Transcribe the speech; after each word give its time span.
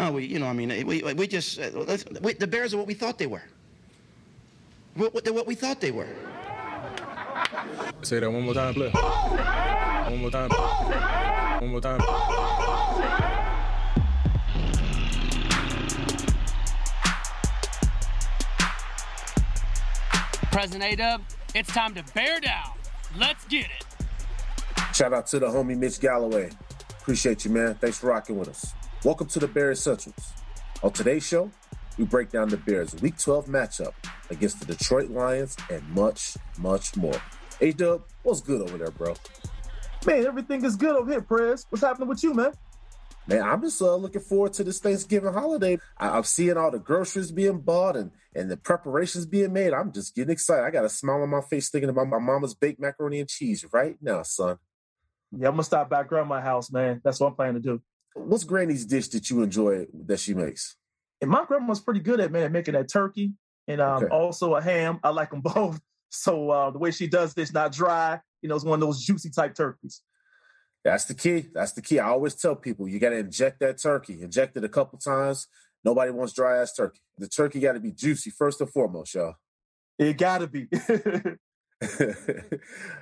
No, 0.00 0.12
we, 0.12 0.24
you 0.24 0.38
know, 0.38 0.46
I 0.46 0.54
mean, 0.54 0.86
we, 0.86 1.02
we 1.02 1.26
just, 1.26 1.60
uh, 1.60 1.68
we, 2.22 2.32
the 2.32 2.46
Bears 2.46 2.72
are 2.72 2.78
what 2.78 2.86
we 2.86 2.94
thought 2.94 3.18
they 3.18 3.26
were. 3.26 3.42
What, 4.94 5.12
what, 5.12 5.24
they're 5.24 5.32
what 5.34 5.46
we 5.46 5.54
thought 5.54 5.78
they 5.78 5.90
were. 5.90 6.08
Say 8.00 8.20
that 8.20 8.30
one 8.30 8.44
more 8.44 8.54
time, 8.54 8.72
play. 8.72 8.88
One 8.88 10.20
more 10.22 10.30
time. 10.30 10.48
One 11.60 11.70
more 11.70 11.82
time. 11.82 12.00
President 20.50 20.84
A-Dub, 20.94 21.20
it's 21.54 21.70
time 21.74 21.94
to 21.94 22.02
bear 22.14 22.40
down. 22.40 22.70
Let's 23.18 23.44
get 23.44 23.66
it. 23.66 23.84
Shout 24.94 25.12
out 25.12 25.26
to 25.26 25.38
the 25.38 25.48
homie 25.48 25.76
Mitch 25.76 26.00
Galloway. 26.00 26.48
Appreciate 27.02 27.44
you, 27.44 27.50
man. 27.50 27.74
Thanks 27.74 27.98
for 27.98 28.06
rocking 28.06 28.38
with 28.38 28.48
us. 28.48 28.72
Welcome 29.02 29.28
to 29.28 29.38
the 29.38 29.48
Bears 29.48 29.78
Essentials. 29.78 30.34
On 30.82 30.92
today's 30.92 31.26
show, 31.26 31.50
we 31.96 32.04
break 32.04 32.28
down 32.28 32.50
the 32.50 32.58
Bears' 32.58 32.94
Week 33.00 33.16
12 33.16 33.46
matchup 33.46 33.94
against 34.28 34.60
the 34.60 34.66
Detroit 34.66 35.08
Lions 35.08 35.56
and 35.70 35.82
much, 35.88 36.36
much 36.58 36.94
more. 36.98 37.18
Hey, 37.58 37.72
Dub, 37.72 38.02
what's 38.24 38.42
good 38.42 38.60
over 38.60 38.76
there, 38.76 38.90
bro? 38.90 39.14
Man, 40.04 40.26
everything 40.26 40.62
is 40.66 40.76
good 40.76 40.94
over 40.94 41.10
here, 41.10 41.22
Prez. 41.22 41.64
What's 41.70 41.82
happening 41.82 42.08
with 42.08 42.22
you, 42.22 42.34
man? 42.34 42.52
Man, 43.26 43.40
I'm 43.40 43.62
just 43.62 43.80
uh, 43.80 43.96
looking 43.96 44.20
forward 44.20 44.52
to 44.54 44.64
this 44.64 44.80
Thanksgiving 44.80 45.32
holiday. 45.32 45.78
I- 45.96 46.18
am 46.18 46.24
seeing 46.24 46.58
all 46.58 46.70
the 46.70 46.78
groceries 46.78 47.32
being 47.32 47.60
bought 47.60 47.96
and, 47.96 48.10
and 48.36 48.50
the 48.50 48.58
preparations 48.58 49.24
being 49.24 49.54
made. 49.54 49.72
I'm 49.72 49.92
just 49.92 50.14
getting 50.14 50.32
excited. 50.32 50.66
I 50.66 50.70
got 50.70 50.84
a 50.84 50.90
smile 50.90 51.22
on 51.22 51.30
my 51.30 51.40
face 51.40 51.70
thinking 51.70 51.88
about 51.88 52.08
my 52.08 52.18
mama's 52.18 52.52
baked 52.52 52.78
macaroni 52.80 53.20
and 53.20 53.28
cheese 53.30 53.64
right 53.72 53.96
now, 54.02 54.24
son. 54.24 54.58
Yeah, 55.32 55.48
I'm 55.48 55.54
gonna 55.54 55.62
stop 55.64 55.88
by 55.88 56.02
grandma's 56.02 56.42
house, 56.42 56.70
man. 56.70 57.00
That's 57.02 57.18
what 57.18 57.28
I'm 57.28 57.34
planning 57.34 57.62
to 57.62 57.66
do. 57.66 57.82
What's 58.14 58.44
Granny's 58.44 58.84
dish 58.84 59.08
that 59.08 59.30
you 59.30 59.42
enjoy 59.42 59.86
that 60.06 60.20
she 60.20 60.34
makes? 60.34 60.76
And 61.20 61.30
my 61.30 61.44
grandma's 61.44 61.80
pretty 61.80 62.00
good 62.00 62.20
at 62.20 62.32
man 62.32 62.50
making 62.52 62.74
that 62.74 62.88
turkey 62.90 63.34
and 63.68 63.80
um, 63.80 64.04
okay. 64.04 64.06
also 64.06 64.54
a 64.54 64.62
ham. 64.62 64.98
I 65.02 65.10
like 65.10 65.30
them 65.30 65.40
both. 65.42 65.80
So 66.10 66.50
uh, 66.50 66.70
the 66.70 66.78
way 66.78 66.90
she 66.90 67.06
does 67.06 67.34
this, 67.34 67.52
not 67.52 67.72
dry. 67.72 68.20
You 68.42 68.48
know, 68.48 68.56
it's 68.56 68.64
one 68.64 68.82
of 68.82 68.86
those 68.86 69.04
juicy 69.04 69.30
type 69.30 69.54
turkeys. 69.54 70.02
That's 70.84 71.04
the 71.04 71.14
key. 71.14 71.46
That's 71.52 71.72
the 71.72 71.82
key. 71.82 71.98
I 71.98 72.08
always 72.08 72.34
tell 72.34 72.56
people 72.56 72.88
you 72.88 72.98
got 72.98 73.10
to 73.10 73.18
inject 73.18 73.60
that 73.60 73.78
turkey. 73.78 74.22
Inject 74.22 74.56
it 74.56 74.64
a 74.64 74.68
couple 74.68 74.98
times. 74.98 75.46
Nobody 75.84 76.10
wants 76.10 76.32
dry 76.32 76.58
ass 76.58 76.74
turkey. 76.74 77.00
The 77.18 77.28
turkey 77.28 77.60
got 77.60 77.72
to 77.72 77.80
be 77.80 77.92
juicy 77.92 78.30
first 78.30 78.60
and 78.60 78.70
foremost, 78.70 79.14
y'all. 79.14 79.34
It 79.98 80.16
got 80.16 80.38
to 80.38 80.46
be. 80.46 80.68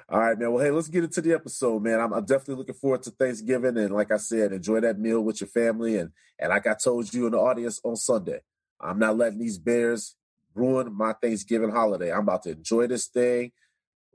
All 0.09 0.21
right, 0.21 0.39
man. 0.39 0.53
Well, 0.53 0.65
hey, 0.65 0.71
let's 0.71 0.89
get 0.89 1.03
into 1.03 1.21
the 1.21 1.33
episode, 1.33 1.83
man. 1.83 1.99
I'm, 1.99 2.13
I'm, 2.13 2.25
definitely 2.25 2.57
looking 2.57 2.77
forward 2.77 3.03
to 3.05 3.11
Thanksgiving, 3.11 3.77
and 3.77 3.93
like 3.93 4.13
I 4.13 4.19
said, 4.19 4.53
enjoy 4.53 4.81
that 4.81 5.01
meal 5.01 5.21
with 5.21 5.41
your 5.41 5.49
family. 5.49 5.97
And 5.97 6.13
and 6.39 6.51
like 6.51 6.67
I 6.67 6.75
told 6.75 7.13
you 7.13 7.27
in 7.27 7.33
the 7.33 7.39
audience 7.39 7.81
on 7.83 7.97
Sunday, 7.97 8.41
I'm 8.81 9.01
not 9.01 9.17
letting 9.17 9.41
these 9.41 9.59
Bears 9.59 10.15
ruin 10.55 10.93
my 10.93 11.13
Thanksgiving 11.15 11.71
holiday. 11.71 12.13
I'm 12.13 12.21
about 12.21 12.45
to 12.45 12.53
enjoy 12.53 12.87
this 12.87 13.07
thing. 13.07 13.51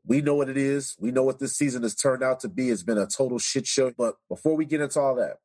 We 0.06 0.22
know 0.22 0.36
what 0.36 0.50
it 0.50 0.58
is. 0.58 0.96
We 0.98 1.12
know 1.12 1.24
what 1.24 1.40
this 1.40 1.58
season 1.58 1.84
has 1.84 1.96
turned 1.96 2.24
out 2.24 2.40
to 2.42 2.50
be. 2.50 2.70
It's 2.70 2.84
been 2.84 2.98
a 2.98 3.08
total 3.08 3.40
shit 3.40 3.68
show. 3.68 3.92
But 3.98 4.16
before 4.30 4.56
we 4.56 4.66
get 4.66 4.82
into 4.82 5.00
all 5.00 5.16
that, 5.16 5.38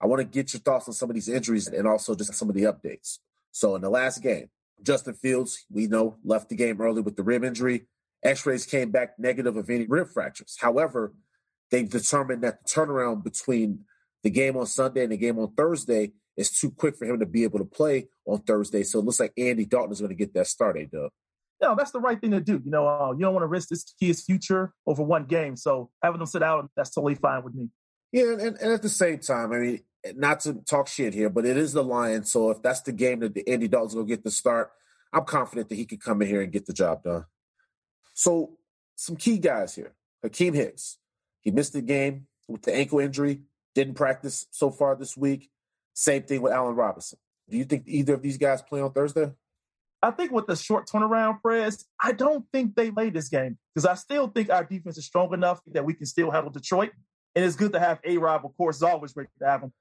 I 0.00 0.06
want 0.06 0.20
to 0.20 0.24
get 0.24 0.52
your 0.52 0.60
thoughts 0.60 0.88
on 0.88 0.94
some 0.94 1.10
of 1.10 1.14
these 1.14 1.28
injuries 1.28 1.66
and 1.68 1.86
also 1.86 2.14
just 2.14 2.34
some 2.34 2.48
of 2.48 2.54
the 2.54 2.62
updates. 2.62 3.18
So 3.50 3.74
in 3.74 3.82
the 3.82 3.90
last 3.90 4.22
game, 4.22 4.50
Justin 4.82 5.14
Fields, 5.14 5.64
we 5.70 5.88
know, 5.88 6.16
left 6.24 6.48
the 6.48 6.54
game 6.54 6.80
early 6.80 7.02
with 7.02 7.16
the 7.16 7.24
rib 7.24 7.42
injury. 7.42 7.86
X-rays 8.22 8.66
came 8.66 8.90
back 8.90 9.18
negative 9.18 9.56
of 9.56 9.70
any 9.70 9.86
rib 9.86 10.08
fractures. 10.08 10.56
However, 10.60 11.14
they 11.70 11.84
determined 11.84 12.42
that 12.42 12.64
the 12.64 12.70
turnaround 12.70 13.22
between 13.22 13.84
the 14.22 14.30
game 14.30 14.56
on 14.56 14.66
Sunday 14.66 15.04
and 15.04 15.12
the 15.12 15.16
game 15.16 15.38
on 15.38 15.52
Thursday 15.54 16.12
is 16.36 16.50
too 16.50 16.70
quick 16.70 16.96
for 16.96 17.04
him 17.04 17.20
to 17.20 17.26
be 17.26 17.44
able 17.44 17.58
to 17.58 17.64
play 17.64 18.08
on 18.26 18.40
Thursday. 18.40 18.82
So 18.82 18.98
it 18.98 19.04
looks 19.04 19.20
like 19.20 19.32
Andy 19.36 19.64
Dalton 19.64 19.92
is 19.92 20.00
going 20.00 20.10
to 20.10 20.16
get 20.16 20.34
that 20.34 20.46
start, 20.46 20.78
A 20.78 20.86
Dub 20.86 21.10
no, 21.60 21.74
that's 21.76 21.90
the 21.90 22.00
right 22.00 22.20
thing 22.20 22.30
to 22.32 22.40
do. 22.40 22.60
You 22.64 22.70
know, 22.70 22.86
uh, 22.86 23.12
you 23.12 23.20
don't 23.20 23.34
want 23.34 23.42
to 23.42 23.48
risk 23.48 23.68
this 23.68 23.94
kid's 23.98 24.22
future 24.22 24.72
over 24.86 25.02
one 25.02 25.24
game. 25.24 25.56
So 25.56 25.90
having 26.02 26.18
them 26.18 26.26
sit 26.26 26.42
out, 26.42 26.70
that's 26.76 26.90
totally 26.90 27.14
fine 27.14 27.42
with 27.42 27.54
me. 27.54 27.68
Yeah, 28.12 28.32
and, 28.32 28.56
and 28.56 28.72
at 28.72 28.82
the 28.82 28.88
same 28.88 29.18
time, 29.18 29.52
I 29.52 29.58
mean, 29.58 29.80
not 30.14 30.40
to 30.40 30.54
talk 30.54 30.88
shit 30.88 31.14
here, 31.14 31.28
but 31.28 31.44
it 31.44 31.56
is 31.56 31.72
the 31.72 31.82
Lions. 31.82 32.30
So 32.30 32.50
if 32.50 32.62
that's 32.62 32.82
the 32.82 32.92
game 32.92 33.20
that 33.20 33.34
the 33.34 33.46
Andy 33.48 33.68
Dalton's 33.68 33.94
going 33.94 34.06
to 34.06 34.12
get 34.12 34.24
the 34.24 34.30
start, 34.30 34.70
I'm 35.12 35.24
confident 35.24 35.68
that 35.68 35.74
he 35.74 35.84
could 35.84 36.02
come 36.02 36.22
in 36.22 36.28
here 36.28 36.42
and 36.42 36.52
get 36.52 36.66
the 36.66 36.72
job 36.72 37.02
done. 37.02 37.24
So 38.18 38.58
some 38.96 39.14
key 39.14 39.38
guys 39.38 39.76
here. 39.76 39.94
Akiem 40.26 40.52
Hicks. 40.52 40.98
He 41.40 41.52
missed 41.52 41.72
the 41.72 41.80
game 41.80 42.26
with 42.48 42.62
the 42.62 42.74
ankle 42.74 42.98
injury, 42.98 43.42
didn't 43.76 43.94
practice 43.94 44.48
so 44.50 44.72
far 44.72 44.96
this 44.96 45.16
week. 45.16 45.50
Same 45.94 46.24
thing 46.24 46.42
with 46.42 46.52
Allen 46.52 46.74
Robinson. 46.74 47.20
Do 47.48 47.56
you 47.56 47.64
think 47.64 47.84
either 47.86 48.14
of 48.14 48.22
these 48.22 48.36
guys 48.36 48.60
play 48.60 48.80
on 48.80 48.92
Thursday? 48.92 49.30
I 50.02 50.10
think 50.10 50.32
with 50.32 50.48
the 50.48 50.56
short 50.56 50.88
turnaround, 50.88 51.42
Prez, 51.42 51.84
I 52.02 52.10
don't 52.10 52.44
think 52.52 52.74
they 52.74 52.90
lay 52.90 53.10
this 53.10 53.28
game 53.28 53.56
because 53.72 53.86
I 53.86 53.94
still 53.94 54.26
think 54.26 54.50
our 54.50 54.64
defense 54.64 54.98
is 54.98 55.06
strong 55.06 55.32
enough 55.32 55.60
that 55.68 55.84
we 55.84 55.94
can 55.94 56.06
still 56.06 56.32
handle 56.32 56.50
Detroit. 56.50 56.90
And 57.36 57.44
it's 57.44 57.54
good 57.54 57.72
to 57.74 57.78
have 57.78 58.00
A 58.02 58.18
Rob, 58.18 58.44
of 58.44 58.56
course, 58.56 58.76
it's 58.76 58.82
always 58.82 59.12
great 59.12 59.28
to 59.38 59.46
have 59.46 59.62
him. 59.62 59.72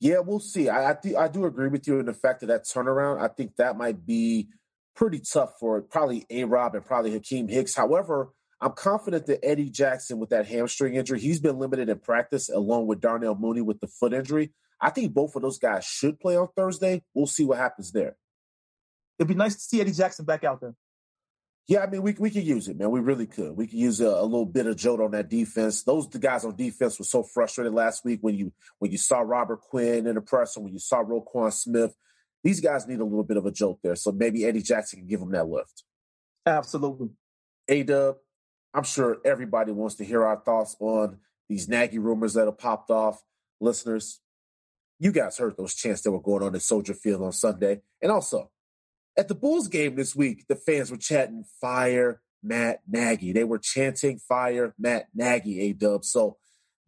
Yeah, 0.00 0.18
we'll 0.18 0.40
see. 0.40 0.68
I 0.68 0.90
I, 0.90 0.94
th- 1.02 1.16
I 1.16 1.28
do 1.28 1.46
agree 1.46 1.68
with 1.68 1.88
you 1.88 1.98
in 1.98 2.04
the 2.04 2.12
fact 2.12 2.40
that 2.40 2.48
that 2.48 2.64
turnaround, 2.64 3.22
I 3.22 3.28
think 3.28 3.56
that 3.56 3.78
might 3.78 4.04
be 4.04 4.48
pretty 4.96 5.20
tough 5.20 5.54
for 5.60 5.80
probably 5.82 6.26
A 6.30 6.44
Rob 6.44 6.74
and 6.74 6.84
probably 6.84 7.18
Akiem 7.18 7.50
Hicks. 7.50 7.74
However, 7.74 8.30
I'm 8.60 8.72
confident 8.72 9.26
that 9.26 9.44
Eddie 9.44 9.70
Jackson 9.70 10.18
with 10.18 10.30
that 10.30 10.46
hamstring 10.46 10.94
injury, 10.94 11.20
he's 11.20 11.40
been 11.40 11.58
limited 11.58 11.88
in 11.88 11.98
practice 11.98 12.48
along 12.48 12.86
with 12.86 13.00
Darnell 13.00 13.36
Mooney 13.36 13.60
with 13.60 13.80
the 13.80 13.86
foot 13.86 14.14
injury. 14.14 14.52
I 14.80 14.90
think 14.90 15.14
both 15.14 15.36
of 15.36 15.42
those 15.42 15.58
guys 15.58 15.84
should 15.84 16.18
play 16.18 16.36
on 16.36 16.48
Thursday. 16.56 17.02
We'll 17.14 17.26
see 17.26 17.44
what 17.44 17.58
happens 17.58 17.92
there 17.92 18.16
it'd 19.18 19.28
be 19.28 19.34
nice 19.34 19.54
to 19.54 19.60
see 19.60 19.80
Eddie 19.80 19.92
Jackson 19.92 20.24
back 20.24 20.44
out 20.44 20.60
there. 20.60 20.74
Yeah, 21.68 21.80
I 21.80 21.88
mean, 21.88 22.02
we 22.02 22.12
we 22.12 22.30
could 22.30 22.44
use 22.44 22.68
it, 22.68 22.78
man. 22.78 22.92
We 22.92 23.00
really 23.00 23.26
could. 23.26 23.56
We 23.56 23.66
could 23.66 23.78
use 23.78 24.00
a, 24.00 24.06
a, 24.06 24.22
little 24.22 24.46
bit 24.46 24.68
of 24.68 24.76
jolt 24.76 25.00
on 25.00 25.10
that 25.12 25.28
defense. 25.28 25.82
Those 25.82 26.08
the 26.08 26.20
guys 26.20 26.44
on 26.44 26.54
defense 26.54 26.96
were 26.96 27.04
so 27.04 27.24
frustrated 27.24 27.74
last 27.74 28.04
week 28.04 28.20
when 28.22 28.36
you 28.36 28.52
when 28.78 28.92
you 28.92 28.98
saw 28.98 29.18
Robert 29.18 29.62
Quinn 29.62 30.06
in 30.06 30.14
the 30.14 30.20
press 30.20 30.54
and 30.54 30.64
when 30.64 30.72
you 30.72 30.78
saw 30.78 31.02
Roquan 31.02 31.52
Smith. 31.52 31.92
These 32.44 32.60
guys 32.60 32.86
need 32.86 33.00
a 33.00 33.04
little 33.04 33.24
bit 33.24 33.36
of 33.36 33.46
a 33.46 33.50
jolt 33.50 33.80
there. 33.82 33.96
So 33.96 34.12
maybe 34.12 34.44
Eddie 34.44 34.62
Jackson 34.62 35.00
can 35.00 35.08
give 35.08 35.20
them 35.20 35.32
that 35.32 35.48
lift. 35.48 35.84
Absolutely. 36.46 37.10
A 37.68 37.82
Dub, 37.82 38.16
I'm 38.72 38.84
sure 38.84 39.18
everybody 39.24 39.72
wants 39.72 39.96
to 39.96 40.04
hear 40.04 40.24
our 40.24 40.36
thoughts 40.36 40.76
on 40.78 41.18
these 41.48 41.68
Nagy 41.68 41.98
rumors 41.98 42.34
that 42.34 42.46
have 42.46 42.58
popped 42.58 42.90
off. 42.90 43.22
Listeners, 43.60 44.20
you 44.98 45.12
guys 45.12 45.38
heard 45.38 45.56
those 45.56 45.74
chants 45.74 46.02
that 46.02 46.12
were 46.12 46.20
going 46.20 46.42
on 46.42 46.54
at 46.54 46.62
Soldier 46.62 46.94
Field 46.94 47.22
on 47.22 47.32
Sunday. 47.32 47.80
And 48.00 48.12
also, 48.12 48.50
at 49.16 49.28
the 49.28 49.34
Bulls 49.34 49.68
game 49.68 49.96
this 49.96 50.14
week, 50.14 50.46
the 50.46 50.56
fans 50.56 50.90
were 50.90 50.96
chanting 50.96 51.44
fire 51.60 52.20
Matt 52.42 52.80
Nagy. 52.86 53.32
They 53.32 53.44
were 53.44 53.58
chanting 53.58 54.18
fire 54.18 54.74
Matt 54.78 55.08
Nagy, 55.14 55.60
A 55.60 55.72
dub. 55.72 56.04
So 56.04 56.36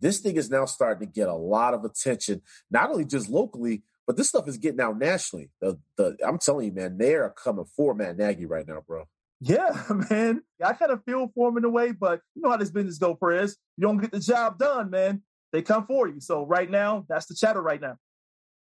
this 0.01 0.21
thing 0.21 0.37
is 0.37 0.51
now 0.51 0.67
starting 0.67 1.09
to 1.09 1.13
get 1.13 1.29
a 1.29 1.35
lot 1.35 1.75
of 1.75 1.85
attention, 1.85 2.43
not 2.71 2.91
only 2.91 3.05
just 3.05 3.29
locally, 3.29 3.83
but 4.09 4.17
this 4.17 4.31
stuff 4.31 4.49
is 4.49 4.57
getting 4.57 4.81
out 4.81 4.99
nationally. 4.99 5.51
The, 5.61 5.79
the 5.99 6.17
I'm 6.27 6.39
telling 6.39 6.65
you, 6.65 6.73
man, 6.73 6.97
they 6.97 7.15
are 7.15 7.29
coming 7.29 7.67
for 7.67 7.95
Matt 7.95 8.17
Nagy 8.17 8.47
right 8.47 8.67
now, 8.67 8.83
bro. 8.85 9.05
Yeah, 9.39 9.83
man. 10.11 10.41
I 10.65 10.73
kind 10.73 10.91
of 10.91 11.05
feel 11.05 11.31
for 11.35 11.51
him 11.51 11.59
in 11.59 11.65
a 11.67 11.69
way, 11.69 11.93
but 11.93 12.23
you 12.35 12.41
know 12.41 12.49
how 12.49 12.57
this 12.57 12.71
business 12.71 12.97
go, 12.97 13.15
Perez. 13.15 13.59
You 13.77 13.83
don't 13.83 13.99
get 13.99 14.11
the 14.11 14.19
job 14.19 14.59
done, 14.59 14.89
man. 14.89 15.23
They 15.53 15.61
come 15.61 15.87
for 15.87 16.09
you. 16.09 16.21
So 16.21 16.47
right 16.47 16.71
now, 16.71 17.05
that's 17.07 17.27
the 17.27 17.35
chatter 17.35 17.61
right 17.61 17.83
now. 17.83 17.97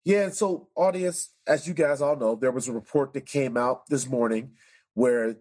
Yeah, 0.04 0.24
and 0.24 0.34
so 0.34 0.68
audience, 0.76 1.30
as 1.46 1.66
you 1.66 1.72
guys 1.72 2.02
all 2.02 2.16
know, 2.16 2.34
there 2.34 2.52
was 2.52 2.68
a 2.68 2.72
report 2.72 3.14
that 3.14 3.24
came 3.24 3.56
out 3.56 3.86
this 3.88 4.06
morning 4.06 4.52
where 4.92 5.36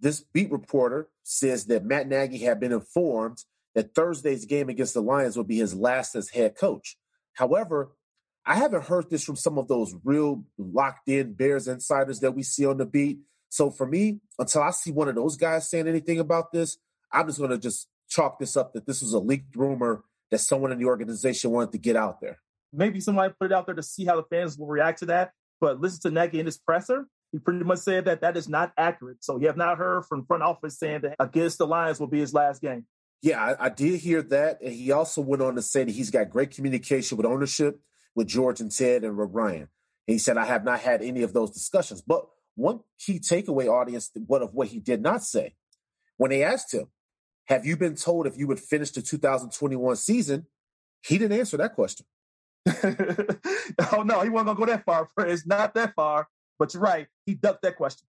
this 0.00 0.20
beat 0.20 0.50
reporter 0.50 1.08
says 1.22 1.66
that 1.66 1.84
Matt 1.84 2.08
Nagy 2.08 2.38
had 2.38 2.58
been 2.58 2.72
informed 2.72 3.44
that 3.76 3.94
Thursday's 3.94 4.44
game 4.44 4.68
against 4.68 4.94
the 4.94 5.02
Lions 5.02 5.36
would 5.36 5.46
be 5.46 5.58
his 5.58 5.72
last 5.72 6.16
as 6.16 6.30
head 6.30 6.56
coach. 6.56 6.96
However, 7.34 7.92
I 8.44 8.56
haven't 8.56 8.84
heard 8.84 9.08
this 9.08 9.24
from 9.24 9.36
some 9.36 9.58
of 9.58 9.68
those 9.68 9.94
real 10.04 10.44
locked 10.58 11.08
in 11.08 11.34
Bears 11.34 11.68
insiders 11.68 12.20
that 12.20 12.32
we 12.32 12.42
see 12.42 12.66
on 12.66 12.78
the 12.78 12.86
beat. 12.86 13.18
So 13.48 13.70
for 13.70 13.86
me, 13.86 14.20
until 14.38 14.62
I 14.62 14.70
see 14.70 14.90
one 14.90 15.08
of 15.08 15.14
those 15.14 15.36
guys 15.36 15.70
saying 15.70 15.86
anything 15.86 16.18
about 16.18 16.52
this, 16.52 16.78
I'm 17.12 17.26
just 17.26 17.38
going 17.38 17.50
to 17.50 17.58
just 17.58 17.88
chalk 18.08 18.38
this 18.38 18.56
up 18.56 18.72
that 18.72 18.86
this 18.86 19.02
was 19.02 19.12
a 19.12 19.18
leaked 19.18 19.54
rumor 19.54 20.04
that 20.30 20.38
someone 20.38 20.72
in 20.72 20.78
the 20.78 20.86
organization 20.86 21.50
wanted 21.50 21.72
to 21.72 21.78
get 21.78 21.96
out 21.96 22.20
there 22.20 22.38
maybe 22.72 23.00
somebody 23.00 23.32
put 23.38 23.50
it 23.50 23.54
out 23.54 23.66
there 23.66 23.74
to 23.74 23.82
see 23.82 24.04
how 24.04 24.16
the 24.16 24.24
fans 24.24 24.58
will 24.58 24.66
react 24.66 25.00
to 25.00 25.06
that. 25.06 25.32
But 25.60 25.80
listen 25.80 26.00
to 26.02 26.10
Nagy 26.10 26.40
in 26.40 26.46
his 26.46 26.58
presser. 26.58 27.06
He 27.30 27.38
pretty 27.38 27.64
much 27.64 27.78
said 27.80 28.06
that 28.06 28.20
that 28.22 28.36
is 28.36 28.48
not 28.48 28.72
accurate. 28.76 29.24
So 29.24 29.38
you 29.38 29.46
have 29.46 29.56
not 29.56 29.78
heard 29.78 30.04
from 30.06 30.26
front 30.26 30.42
office 30.42 30.78
saying 30.78 31.02
that 31.02 31.16
against 31.18 31.58
the 31.58 31.66
Lions 31.66 32.00
will 32.00 32.08
be 32.08 32.20
his 32.20 32.34
last 32.34 32.60
game. 32.60 32.86
Yeah, 33.22 33.40
I, 33.40 33.66
I 33.66 33.68
did 33.68 34.00
hear 34.00 34.22
that. 34.22 34.60
And 34.60 34.72
he 34.72 34.90
also 34.90 35.20
went 35.20 35.42
on 35.42 35.54
to 35.54 35.62
say 35.62 35.84
that 35.84 35.92
he's 35.92 36.10
got 36.10 36.30
great 36.30 36.50
communication 36.50 37.16
with 37.16 37.24
ownership, 37.24 37.78
with 38.14 38.26
George 38.26 38.60
and 38.60 38.70
Ted 38.70 39.04
and 39.04 39.16
with 39.16 39.30
Ryan. 39.32 39.68
He 40.06 40.18
said, 40.18 40.36
I 40.36 40.44
have 40.46 40.64
not 40.64 40.80
had 40.80 41.02
any 41.02 41.22
of 41.22 41.32
those 41.32 41.50
discussions. 41.50 42.02
But 42.02 42.26
one 42.54 42.80
key 42.98 43.18
takeaway, 43.18 43.68
audience, 43.68 44.10
what 44.26 44.42
of 44.42 44.52
what 44.54 44.68
he 44.68 44.78
did 44.78 45.00
not 45.02 45.22
say. 45.22 45.54
When 46.16 46.30
they 46.30 46.44
asked 46.44 46.74
him, 46.74 46.86
have 47.46 47.64
you 47.66 47.76
been 47.76 47.96
told 47.96 48.26
if 48.26 48.36
you 48.36 48.46
would 48.46 48.60
finish 48.60 48.90
the 48.90 49.02
2021 49.02 49.96
season? 49.96 50.46
He 51.04 51.18
didn't 51.18 51.38
answer 51.38 51.56
that 51.56 51.74
question. 51.74 52.06
oh 53.92 54.02
no, 54.04 54.20
he 54.20 54.28
wasn't 54.28 54.46
gonna 54.46 54.54
go 54.54 54.66
that 54.66 54.84
far. 54.84 55.08
It's 55.18 55.46
not 55.46 55.74
that 55.74 55.94
far. 55.94 56.28
But 56.58 56.74
you're 56.74 56.82
right. 56.82 57.08
He 57.26 57.34
ducked 57.34 57.62
that 57.62 57.76
question. 57.76 58.06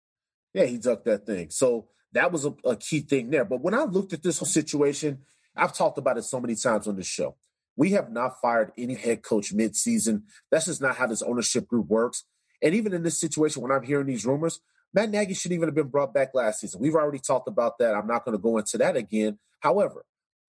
Yeah, 0.55 0.65
he 0.65 0.79
ducked 0.79 1.05
that 1.05 1.27
thing. 1.27 1.51
So 1.51 1.89
that 2.13 2.33
was 2.33 2.47
a, 2.47 2.55
a 2.65 2.77
key 2.77 3.01
thing 3.01 3.29
there. 3.29 3.45
But 3.45 3.61
when 3.61 3.75
I 3.75 3.83
looked 3.83 4.15
at 4.15 4.23
this 4.23 4.39
whole 4.39 4.47
situation, 4.47 5.19
I've 5.55 5.75
talked 5.75 5.99
about 5.99 6.17
it 6.17 6.25
so 6.25 6.41
many 6.41 6.55
times 6.55 6.87
on 6.87 6.97
this 6.97 7.07
show. 7.07 7.37
We 7.79 7.93
have 7.93 8.11
not 8.11 8.41
fired 8.43 8.73
any 8.77 8.95
head 8.95 9.23
coach 9.23 9.55
midseason. 9.55 10.23
That's 10.51 10.65
just 10.65 10.83
not 10.83 10.97
how 10.97 11.07
this 11.07 11.23
ownership 11.23 11.69
group 11.69 11.87
works. 11.87 12.25
And 12.61 12.75
even 12.75 12.93
in 12.93 13.05
this 13.05 13.21
situation, 13.21 13.63
when 13.63 13.71
I'm 13.71 13.85
hearing 13.85 14.09
these 14.09 14.27
rumors, 14.27 14.61
Matt 14.93 15.11
Nagy 15.11 15.33
should 15.33 15.53
even 15.53 15.69
have 15.69 15.77
been 15.77 15.87
brought 15.87 16.13
back 16.13 16.35
last 16.35 16.61
season. 16.61 16.81
We've 16.81 16.97
already 16.97 17.21
talked 17.21 17.47
about 17.47 17.79
that. 17.79 17.95
I'm 17.95 18.09
not 18.09 18.25
going 18.25 18.37
to 18.37 18.43
go 18.43 18.59
into 18.59 18.79
that 18.79 18.97
again. 18.97 19.39
However, 19.61 20.05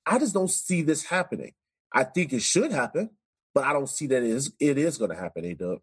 I 0.08 0.18
just 0.18 0.34
don't 0.34 0.50
see 0.50 0.82
this 0.82 1.06
happening. 1.06 1.54
I 1.94 2.04
think 2.04 2.34
it 2.34 2.42
should 2.42 2.72
happen, 2.72 3.12
but 3.54 3.64
I 3.64 3.74
don't 3.74 3.90
see 3.90 4.08
that 4.08 4.24
it 4.24 4.32
is, 4.32 4.52
it 4.60 4.80
is 4.80 4.98
going 4.98 5.12
to 5.12 5.18
happen, 5.18 5.46
A 5.46 5.54
Dub. 5.54 5.80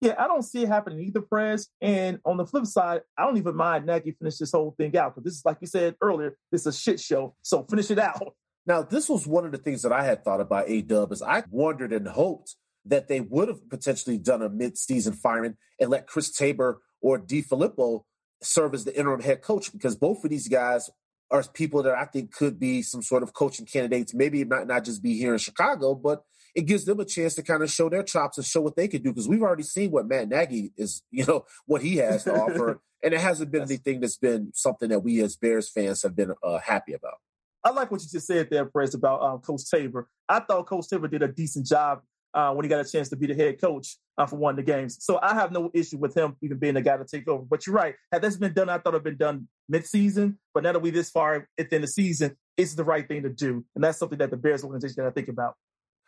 Yeah, 0.00 0.14
I 0.18 0.26
don't 0.26 0.42
see 0.42 0.62
it 0.62 0.68
happening 0.68 1.00
either, 1.00 1.20
Prez. 1.20 1.68
And 1.82 2.20
on 2.24 2.38
the 2.38 2.46
flip 2.46 2.64
side, 2.64 3.02
I 3.18 3.26
don't 3.26 3.36
even 3.36 3.54
mind 3.54 3.84
Nagy 3.84 4.12
finish 4.12 4.38
this 4.38 4.52
whole 4.52 4.74
thing 4.78 4.96
out 4.96 5.14
because 5.14 5.24
this 5.24 5.34
is, 5.34 5.44
like 5.44 5.58
you 5.60 5.66
said 5.66 5.96
earlier, 6.00 6.38
this 6.50 6.62
is 6.62 6.66
a 6.68 6.72
shit 6.72 7.00
show. 7.00 7.36
So 7.42 7.64
finish 7.64 7.90
it 7.90 7.98
out. 7.98 8.34
Now, 8.66 8.82
this 8.82 9.08
was 9.08 9.26
one 9.26 9.44
of 9.44 9.52
the 9.52 9.58
things 9.58 9.82
that 9.82 9.92
I 9.92 10.04
had 10.04 10.24
thought 10.24 10.40
about 10.40 10.68
A 10.68 10.80
Dub 10.80 11.12
is 11.12 11.22
I 11.22 11.44
wondered 11.50 11.92
and 11.92 12.08
hoped 12.08 12.56
that 12.86 13.08
they 13.08 13.20
would 13.20 13.48
have 13.48 13.68
potentially 13.68 14.18
done 14.18 14.42
a 14.42 14.48
mid-season 14.48 15.14
firing 15.14 15.56
and 15.80 15.90
let 15.90 16.06
Chris 16.06 16.30
Tabor 16.30 16.80
or 17.00 17.18
D. 17.18 17.42
Filippo 17.42 18.04
serve 18.42 18.74
as 18.74 18.84
the 18.84 18.96
interim 18.96 19.20
head 19.20 19.42
coach 19.42 19.72
because 19.72 19.96
both 19.96 20.24
of 20.24 20.30
these 20.30 20.48
guys 20.48 20.90
are 21.30 21.42
people 21.42 21.82
that 21.82 21.94
I 21.94 22.04
think 22.04 22.32
could 22.32 22.58
be 22.58 22.82
some 22.82 23.02
sort 23.02 23.22
of 23.22 23.32
coaching 23.32 23.66
candidates. 23.66 24.14
Maybe 24.14 24.40
it 24.40 24.48
might 24.48 24.66
not 24.66 24.84
just 24.84 25.02
be 25.02 25.18
here 25.18 25.32
in 25.32 25.38
Chicago, 25.38 25.94
but 25.94 26.22
it 26.54 26.66
gives 26.66 26.84
them 26.84 27.00
a 27.00 27.04
chance 27.04 27.34
to 27.34 27.42
kind 27.42 27.62
of 27.62 27.70
show 27.70 27.88
their 27.88 28.02
chops 28.02 28.38
and 28.38 28.46
show 28.46 28.60
what 28.60 28.76
they 28.76 28.88
can 28.88 29.02
do 29.02 29.10
because 29.10 29.28
we've 29.28 29.42
already 29.42 29.62
seen 29.62 29.90
what 29.90 30.06
Matt 30.06 30.28
Nagy 30.28 30.72
is, 30.76 31.02
you 31.10 31.26
know, 31.26 31.44
what 31.66 31.82
he 31.82 31.96
has 31.96 32.24
to 32.24 32.34
offer. 32.34 32.80
And 33.04 33.12
it 33.12 33.20
hasn't 33.20 33.50
been 33.52 33.60
anything 33.60 34.00
that's 34.00 34.16
been 34.16 34.50
something 34.54 34.88
that 34.88 35.00
we 35.00 35.20
as 35.20 35.36
Bears 35.36 35.68
fans 35.68 36.00
have 36.04 36.16
been 36.16 36.32
uh, 36.42 36.56
happy 36.56 36.94
about. 36.94 37.18
I 37.64 37.70
like 37.70 37.90
what 37.90 38.02
you 38.02 38.08
just 38.10 38.26
said 38.26 38.50
there, 38.50 38.66
Prez, 38.66 38.94
about 38.94 39.22
um, 39.22 39.38
Coach 39.38 39.62
Tabor. 39.70 40.08
I 40.28 40.40
thought 40.40 40.66
Coach 40.66 40.88
Tabor 40.88 41.08
did 41.08 41.22
a 41.22 41.28
decent 41.28 41.66
job 41.66 42.02
uh, 42.34 42.52
when 42.52 42.64
he 42.64 42.68
got 42.68 42.84
a 42.84 42.88
chance 42.88 43.08
to 43.08 43.16
be 43.16 43.26
the 43.26 43.34
head 43.34 43.60
coach 43.60 43.96
uh, 44.18 44.26
for 44.26 44.36
one 44.36 44.50
of 44.50 44.56
the 44.56 44.70
games. 44.70 44.98
So 45.00 45.18
I 45.22 45.34
have 45.34 45.50
no 45.50 45.70
issue 45.72 45.96
with 45.96 46.14
him 46.14 46.36
even 46.42 46.58
being 46.58 46.74
the 46.74 46.82
guy 46.82 46.96
to 46.96 47.04
take 47.04 47.26
over. 47.26 47.42
But 47.42 47.66
you're 47.66 47.74
right. 47.74 47.94
Had 48.12 48.22
this 48.22 48.36
been 48.36 48.52
done, 48.52 48.68
I 48.68 48.78
thought 48.78 48.94
it 48.94 48.96
had 48.96 49.04
been 49.04 49.16
done 49.16 49.48
mid-season. 49.68 50.38
But 50.52 50.64
now 50.64 50.72
that 50.72 50.80
we 50.80 50.90
this 50.90 51.10
far 51.10 51.48
within 51.56 51.82
the 51.82 51.86
season, 51.86 52.36
it's 52.56 52.74
the 52.74 52.84
right 52.84 53.06
thing 53.06 53.22
to 53.22 53.30
do. 53.30 53.64
And 53.74 53.82
that's 53.82 53.98
something 53.98 54.18
that 54.18 54.30
the 54.30 54.36
Bears 54.36 54.62
organization 54.62 55.02
got 55.02 55.08
to 55.08 55.14
think 55.14 55.28
about. 55.28 55.54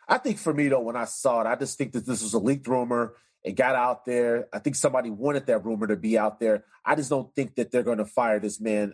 I 0.07 0.19
think 0.19 0.37
for 0.37 0.53
me, 0.53 0.67
though, 0.67 0.81
when 0.81 0.95
I 0.95 1.05
saw 1.05 1.41
it, 1.41 1.47
I 1.47 1.55
just 1.55 1.77
think 1.77 1.93
that 1.93 2.05
this 2.05 2.21
was 2.21 2.33
a 2.33 2.39
leaked 2.39 2.67
rumor. 2.67 3.15
It 3.43 3.53
got 3.53 3.75
out 3.75 4.05
there. 4.05 4.47
I 4.53 4.59
think 4.59 4.75
somebody 4.75 5.09
wanted 5.09 5.47
that 5.47 5.65
rumor 5.65 5.87
to 5.87 5.95
be 5.95 6.17
out 6.17 6.39
there. 6.39 6.65
I 6.85 6.95
just 6.95 7.09
don't 7.09 7.33
think 7.35 7.55
that 7.55 7.71
they're 7.71 7.83
going 7.83 7.97
to 7.97 8.05
fire 8.05 8.39
this 8.39 8.59
man 8.59 8.93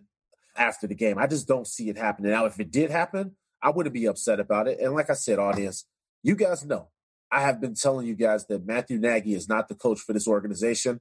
after 0.55 0.87
the 0.87 0.95
game. 0.95 1.17
I 1.17 1.27
just 1.27 1.47
don't 1.47 1.67
see 1.67 1.89
it 1.89 1.97
happening. 1.97 2.31
Now, 2.31 2.45
if 2.45 2.59
it 2.59 2.71
did 2.71 2.91
happen, 2.91 3.35
I 3.61 3.69
wouldn't 3.69 3.93
be 3.93 4.05
upset 4.05 4.39
about 4.39 4.67
it. 4.67 4.79
And 4.79 4.93
like 4.93 5.09
I 5.09 5.13
said, 5.13 5.39
audience, 5.39 5.85
you 6.21 6.35
guys 6.35 6.65
know 6.65 6.89
I 7.31 7.41
have 7.41 7.59
been 7.59 7.75
telling 7.75 8.05
you 8.05 8.15
guys 8.15 8.45
that 8.47 8.65
Matthew 8.65 8.99
Nagy 8.99 9.33
is 9.33 9.49
not 9.49 9.67
the 9.67 9.75
coach 9.75 9.99
for 9.99 10.13
this 10.13 10.27
organization. 10.27 10.99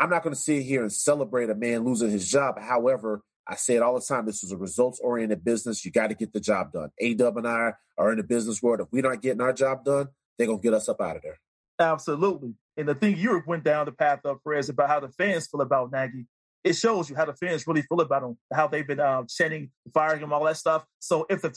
I'm 0.00 0.10
not 0.10 0.22
going 0.22 0.34
to 0.34 0.40
sit 0.40 0.62
here 0.62 0.82
and 0.82 0.92
celebrate 0.92 1.50
a 1.50 1.54
man 1.54 1.84
losing 1.84 2.10
his 2.10 2.28
job. 2.28 2.58
However, 2.58 3.22
I 3.46 3.56
say 3.56 3.76
it 3.76 3.82
all 3.82 3.94
the 3.94 4.00
time. 4.06 4.26
This 4.26 4.42
is 4.42 4.52
a 4.52 4.56
results 4.56 4.98
oriented 5.02 5.44
business. 5.44 5.84
You 5.84 5.90
got 5.90 6.08
to 6.08 6.14
get 6.14 6.32
the 6.32 6.40
job 6.40 6.72
done. 6.72 6.90
AW 7.00 7.36
and 7.36 7.46
I 7.46 7.74
are 7.98 8.10
in 8.10 8.16
the 8.16 8.24
business 8.24 8.62
world. 8.62 8.80
If 8.80 8.88
we're 8.90 9.02
not 9.02 9.22
getting 9.22 9.40
our 9.40 9.52
job 9.52 9.84
done, 9.84 10.08
they're 10.38 10.46
going 10.46 10.60
to 10.60 10.62
get 10.62 10.74
us 10.74 10.88
up 10.88 11.00
out 11.00 11.16
of 11.16 11.22
there. 11.22 11.38
Absolutely. 11.78 12.54
And 12.76 12.88
the 12.88 12.94
thing 12.94 13.16
you 13.16 13.42
went 13.46 13.64
down 13.64 13.86
the 13.86 13.92
path 13.92 14.20
of, 14.24 14.42
Perez, 14.42 14.68
about 14.68 14.88
how 14.88 15.00
the 15.00 15.08
fans 15.08 15.46
feel 15.46 15.60
about 15.60 15.92
Nagy, 15.92 16.26
it 16.62 16.74
shows 16.74 17.08
you 17.08 17.16
how 17.16 17.24
the 17.24 17.34
fans 17.34 17.66
really 17.66 17.82
feel 17.82 18.00
about 18.00 18.22
him, 18.22 18.36
how 18.52 18.66
they've 18.66 18.86
been 18.86 19.00
um, 19.00 19.26
chanting, 19.28 19.70
firing 19.94 20.22
him, 20.22 20.32
all 20.32 20.44
that 20.44 20.56
stuff. 20.56 20.84
So 20.98 21.26
if 21.30 21.42
the 21.42 21.56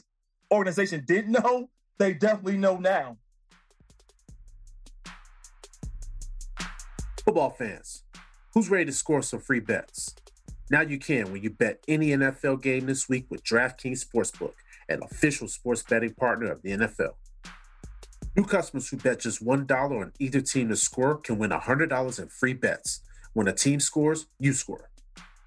organization 0.52 1.04
didn't 1.06 1.32
know, 1.32 1.70
they 1.98 2.14
definitely 2.14 2.58
know 2.58 2.78
now. 2.78 3.18
Football 7.26 7.52
fans, 7.52 8.04
who's 8.54 8.70
ready 8.70 8.86
to 8.86 8.92
score 8.92 9.22
some 9.22 9.40
free 9.40 9.60
bets? 9.60 10.16
Now 10.70 10.82
you 10.82 10.98
can 10.98 11.32
when 11.32 11.42
you 11.44 11.50
bet 11.50 11.84
any 11.88 12.10
NFL 12.10 12.62
game 12.62 12.86
this 12.86 13.08
week 13.08 13.26
with 13.30 13.44
DraftKings 13.44 14.06
Sportsbook, 14.06 14.54
an 14.90 15.02
official 15.04 15.48
sports 15.48 15.84
betting 15.84 16.14
partner 16.14 16.52
of 16.52 16.62
the 16.62 16.72
NFL. 16.72 17.14
New 18.36 18.46
customers 18.46 18.90
who 18.90 18.98
bet 18.98 19.20
just 19.20 19.46
$1 19.46 19.72
on 19.72 20.12
either 20.20 20.42
team 20.42 20.70
to 20.70 20.76
score 20.76 21.18
can 21.18 21.38
win 21.38 21.52
$100 21.52 22.20
in 22.20 22.28
free 22.30 22.54
bets. 22.54 23.02
When 23.34 23.48
a 23.48 23.54
team 23.54 23.80
scores, 23.80 24.28
you 24.40 24.54
score. 24.54 24.90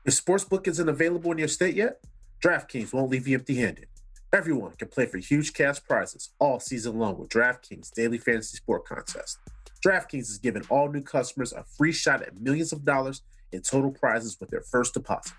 If 0.07 0.15
Sportsbook 0.15 0.69
isn't 0.69 0.89
available 0.89 1.33
in 1.33 1.39
your 1.39 1.49
state 1.49 1.75
yet, 1.75 1.99
DraftKings 2.41 2.93
won't 2.93 3.11
leave 3.11 3.27
you 3.27 3.37
empty 3.37 3.57
handed. 3.57 3.89
Everyone 4.33 4.71
can 4.79 4.87
play 4.87 5.07
for 5.07 5.19
huge 5.19 5.53
cash 5.53 5.83
prizes 5.83 6.31
all 6.39 6.61
season 6.61 6.97
long 6.97 7.19
with 7.19 7.29
DraftKings 7.29 7.91
Daily 7.91 8.19
Fantasy 8.19 8.57
Sport 8.59 8.85
Contest. 8.85 9.39
DraftKings 9.85 10.31
is 10.31 10.39
giving 10.39 10.63
all 10.71 10.89
new 10.89 11.01
customers 11.01 11.53
a 11.53 11.65
free 11.65 11.91
shot 11.91 12.23
at 12.23 12.41
millions 12.41 12.73
of 12.73 12.85
dollars 12.85 13.23
in 13.51 13.63
total 13.63 13.91
prizes 13.91 14.37
with 14.39 14.49
their 14.49 14.61
first 14.61 14.95
deposit. 14.95 15.33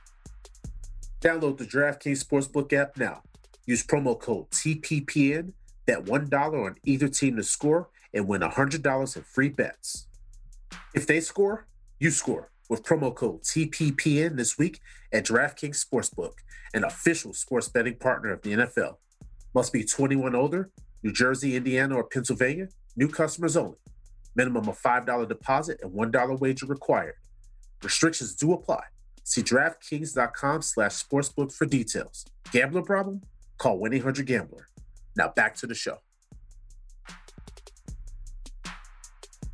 Download 1.21 1.57
the 1.57 1.63
DraftKings 1.63 2.25
Sportsbook 2.25 2.73
app 2.73 2.97
now. 2.97 3.21
Use 3.65 3.87
promo 3.87 4.19
code 4.19 4.49
TPPN, 4.49 5.53
bet 5.85 6.03
$1 6.03 6.65
on 6.65 6.75
either 6.83 7.07
team 7.07 7.37
to 7.37 7.43
score, 7.43 7.87
and 8.13 8.27
win 8.27 8.41
$100 8.41 9.15
in 9.15 9.23
free 9.23 9.49
bets. 9.49 10.07
If 10.93 11.07
they 11.07 11.21
score, 11.21 11.67
you 11.99 12.11
score 12.11 12.49
with 12.69 12.83
promo 12.83 13.13
code 13.13 13.43
TPPN 13.43 14.35
this 14.35 14.57
week 14.57 14.79
at 15.11 15.25
DraftKings 15.25 15.83
Sportsbook, 15.83 16.33
an 16.73 16.83
official 16.83 17.33
sports 17.33 17.67
betting 17.67 17.95
partner 17.95 18.31
of 18.33 18.41
the 18.41 18.53
NFL. 18.53 18.97
Must 19.53 19.73
be 19.73 19.83
21 19.83 20.35
older, 20.35 20.69
New 21.03 21.13
Jersey, 21.13 21.55
Indiana, 21.55 21.95
or 21.95 22.03
Pennsylvania. 22.03 22.67
New 22.95 23.07
customers 23.07 23.55
only. 23.55 23.77
Minimum 24.35 24.69
of 24.69 24.79
$5 24.81 25.27
deposit 25.27 25.79
and 25.81 25.91
$1 25.93 26.39
wager 26.39 26.65
required. 26.65 27.15
Restrictions 27.83 28.35
do 28.35 28.53
apply. 28.53 28.83
See 29.23 29.41
DraftKings.com 29.43 30.61
slash 30.61 31.03
sportsbook 31.03 31.53
for 31.53 31.65
details. 31.65 32.25
Gambler 32.51 32.81
problem? 32.81 33.21
Call 33.57 33.79
1-800-GAMBLER. 33.79 34.69
Now 35.15 35.33
back 35.35 35.55
to 35.55 35.67
the 35.67 35.75
show. 35.75 35.97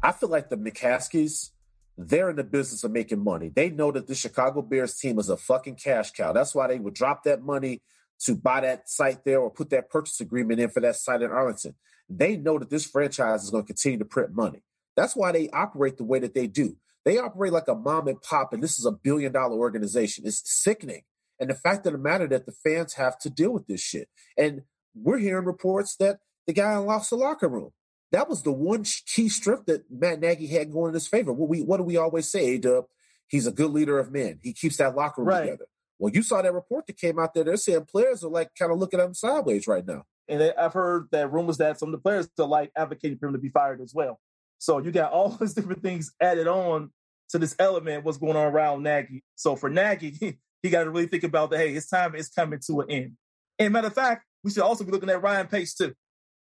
I 0.01 0.11
feel 0.11 0.29
like 0.29 0.49
the 0.49 0.57
McCaskies, 0.57 1.51
they're 1.97 2.29
in 2.29 2.35
the 2.35 2.43
business 2.43 2.83
of 2.83 2.91
making 2.91 3.23
money. 3.23 3.49
They 3.49 3.69
know 3.69 3.91
that 3.91 4.07
the 4.07 4.15
Chicago 4.15 4.61
Bears 4.61 4.97
team 4.97 5.19
is 5.19 5.29
a 5.29 5.37
fucking 5.37 5.75
cash 5.75 6.11
cow. 6.11 6.33
That's 6.33 6.55
why 6.55 6.67
they 6.67 6.79
would 6.79 6.93
drop 6.95 7.23
that 7.23 7.43
money 7.43 7.81
to 8.21 8.35
buy 8.35 8.61
that 8.61 8.89
site 8.89 9.23
there 9.25 9.39
or 9.39 9.51
put 9.51 9.69
that 9.71 9.89
purchase 9.89 10.19
agreement 10.19 10.59
in 10.59 10.69
for 10.69 10.79
that 10.79 10.95
site 10.95 11.21
in 11.21 11.31
Arlington. 11.31 11.75
They 12.09 12.37
know 12.37 12.57
that 12.59 12.69
this 12.69 12.85
franchise 12.85 13.43
is 13.43 13.49
going 13.49 13.63
to 13.63 13.67
continue 13.67 13.99
to 13.99 14.05
print 14.05 14.33
money. 14.33 14.63
That's 14.95 15.15
why 15.15 15.31
they 15.31 15.49
operate 15.49 15.97
the 15.97 16.03
way 16.03 16.19
that 16.19 16.33
they 16.33 16.47
do. 16.47 16.77
They 17.05 17.17
operate 17.17 17.51
like 17.51 17.67
a 17.67 17.75
mom 17.75 18.07
and 18.07 18.21
pop, 18.21 18.53
and 18.53 18.63
this 18.63 18.79
is 18.79 18.85
a 18.85 18.91
billion 18.91 19.31
dollar 19.31 19.57
organization. 19.57 20.25
It's 20.25 20.41
sickening. 20.45 21.01
And 21.39 21.49
the 21.49 21.55
fact 21.55 21.85
of 21.85 21.93
the 21.93 21.99
matter 21.99 22.27
that 22.27 22.45
the 22.45 22.51
fans 22.51 22.93
have 22.93 23.17
to 23.19 23.29
deal 23.29 23.51
with 23.51 23.67
this 23.67 23.81
shit. 23.81 24.07
And 24.37 24.61
we're 24.95 25.17
hearing 25.17 25.45
reports 25.45 25.95
that 25.97 26.19
the 26.47 26.53
guy 26.53 26.77
lost 26.77 27.09
the 27.09 27.17
locker 27.17 27.49
room. 27.49 27.71
That 28.13 28.29
was 28.29 28.43
the 28.43 28.51
one 28.51 28.85
key 29.07 29.27
strip 29.27 29.65
that 29.65 29.91
Matt 29.91 30.19
Nagy 30.21 30.47
had 30.47 30.71
going 30.71 30.89
in 30.89 30.93
his 30.93 31.07
favor. 31.07 31.33
What 31.33 31.49
we 31.49 31.61
what 31.61 31.77
do 31.77 31.83
we 31.83 31.97
always 31.97 32.31
say, 32.31 32.57
Dub? 32.59 32.85
He's 33.27 33.47
a 33.47 33.51
good 33.51 33.71
leader 33.71 33.97
of 33.99 34.11
men. 34.11 34.39
He 34.43 34.53
keeps 34.53 34.77
that 34.77 34.95
locker 34.95 35.21
room 35.21 35.29
Right. 35.29 35.41
together. 35.41 35.65
Well, 35.97 36.13
you 36.13 36.21
saw 36.21 36.41
that 36.41 36.53
report 36.53 36.85
that 36.87 36.97
came 36.97 37.17
out 37.17 37.33
there. 37.33 37.43
They're 37.43 37.57
saying 37.57 37.85
players 37.85 38.23
are 38.23 38.29
like 38.29 38.49
kind 38.57 38.71
of 38.71 38.77
looking 38.77 38.99
at 38.99 39.07
him 39.07 39.13
sideways 39.13 39.67
right 39.67 39.85
now. 39.85 40.03
And 40.27 40.41
I've 40.57 40.73
heard 40.73 41.07
that 41.11 41.31
rumors 41.31 41.57
that 41.57 41.79
some 41.79 41.89
of 41.89 41.93
the 41.93 41.97
players 42.01 42.29
are 42.39 42.45
like 42.45 42.71
advocating 42.77 43.17
for 43.17 43.27
him 43.27 43.33
to 43.33 43.39
be 43.39 43.49
fired 43.49 43.81
as 43.81 43.93
well. 43.93 44.19
So 44.59 44.77
you 44.77 44.91
got 44.91 45.11
all 45.11 45.29
these 45.41 45.53
different 45.53 45.81
things 45.81 46.13
added 46.21 46.47
on 46.47 46.91
to 47.29 47.39
this 47.39 47.55
element, 47.57 48.05
what's 48.05 48.17
going 48.19 48.37
on 48.37 48.45
around 48.45 48.83
Nagy. 48.83 49.23
So 49.35 49.55
for 49.55 49.69
Nagy, 49.69 50.11
he, 50.19 50.37
he 50.61 50.69
got 50.69 50.83
to 50.83 50.91
really 50.91 51.07
think 51.07 51.23
about 51.23 51.49
that. 51.49 51.57
Hey, 51.57 51.73
his 51.73 51.87
time 51.87 52.13
is 52.15 52.29
coming 52.29 52.59
to 52.67 52.81
an 52.81 52.91
end. 52.91 53.17
And 53.57 53.73
matter 53.73 53.87
of 53.87 53.93
fact, 53.93 54.25
we 54.43 54.51
should 54.51 54.63
also 54.63 54.83
be 54.83 54.91
looking 54.91 55.09
at 55.09 55.21
Ryan 55.21 55.47
Pace 55.47 55.73
too. 55.73 55.93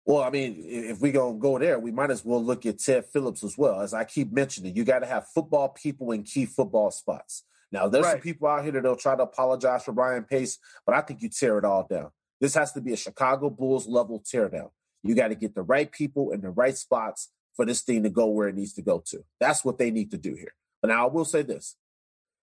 Well, 0.09 0.23
I 0.23 0.31
mean, 0.31 0.65
if 0.67 1.03
we 1.03 1.13
gonna 1.13 1.39
go 1.39 1.59
there, 1.59 1.79
we 1.79 1.91
might 1.91 2.11
as 2.11 2.25
well 2.25 2.43
look 2.43 2.65
at 2.65 2.79
Ted 2.79 3.05
Phillips 3.05 3.45
as 3.45 3.59
well. 3.59 3.83
As 3.83 3.93
I 3.93 4.05
keep 4.05 4.33
mentioning, 4.33 4.75
you 4.75 4.83
got 4.83 5.01
to 5.01 5.07
have 5.07 5.27
football 5.35 5.69
people 5.69 6.13
in 6.13 6.23
key 6.23 6.47
football 6.47 6.91
spots. 6.91 7.45
Now, 7.71 7.89
there's 7.89 8.07
some 8.07 8.21
people 8.21 8.49
out 8.49 8.63
here 8.63 8.73
that'll 8.73 8.97
try 8.97 9.15
to 9.17 9.25
apologize 9.25 9.85
for 9.85 9.93
Ryan 9.93 10.25
Pace, 10.25 10.59
but 10.87 10.95
I 10.95 11.03
think 11.03 11.21
you 11.21 11.29
tear 11.29 11.59
it 11.59 11.67
all 11.67 11.87
down. 11.87 12.09
This 12.41 12.55
has 12.55 12.73
to 12.73 12.81
be 12.81 12.95
a 12.95 12.97
Chicago 12.97 13.51
Bulls 13.51 13.87
level 13.87 14.21
teardown. 14.21 14.71
You 15.03 15.15
got 15.15 15.29
to 15.29 15.35
get 15.35 15.55
the 15.55 15.61
right 15.61 15.93
people 15.93 16.31
in 16.31 16.41
the 16.41 16.49
right 16.49 16.75
spots 16.75 17.31
for 17.55 17.67
this 17.67 17.83
thing 17.83 18.03
to 18.05 18.09
go 18.09 18.29
where 18.29 18.49
it 18.49 18.55
needs 18.55 18.73
to 18.75 18.83
go 18.83 19.03
to. 19.09 19.23
That's 19.41 19.63
what 19.63 19.77
they 19.77 19.91
need 19.91 20.11
to 20.13 20.17
do 20.17 20.35
here. 20.35 20.55
But 20.81 20.89
now 20.89 21.07
I 21.07 21.13
will 21.13 21.27
say 21.27 21.43
this: 21.43 21.77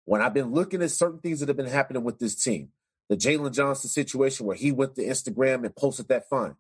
when 0.06 0.22
I've 0.22 0.36
been 0.36 0.54
looking 0.54 0.84
at 0.84 0.92
certain 0.92 1.22
things 1.22 1.40
that 1.40 1.48
have 1.48 1.58
been 1.58 1.66
happening 1.66 2.04
with 2.04 2.20
this 2.20 2.36
team, 2.36 2.70
the 3.10 3.18
Jaylon 3.18 3.52
Johnson 3.52 3.90
situation 3.90 4.46
where 4.46 4.56
he 4.56 4.72
went 4.72 4.94
to 4.98 5.04
Instagram 5.04 5.66
and 5.66 5.76
posted 5.76 6.08
that 6.10 6.30
fine. 6.30 6.56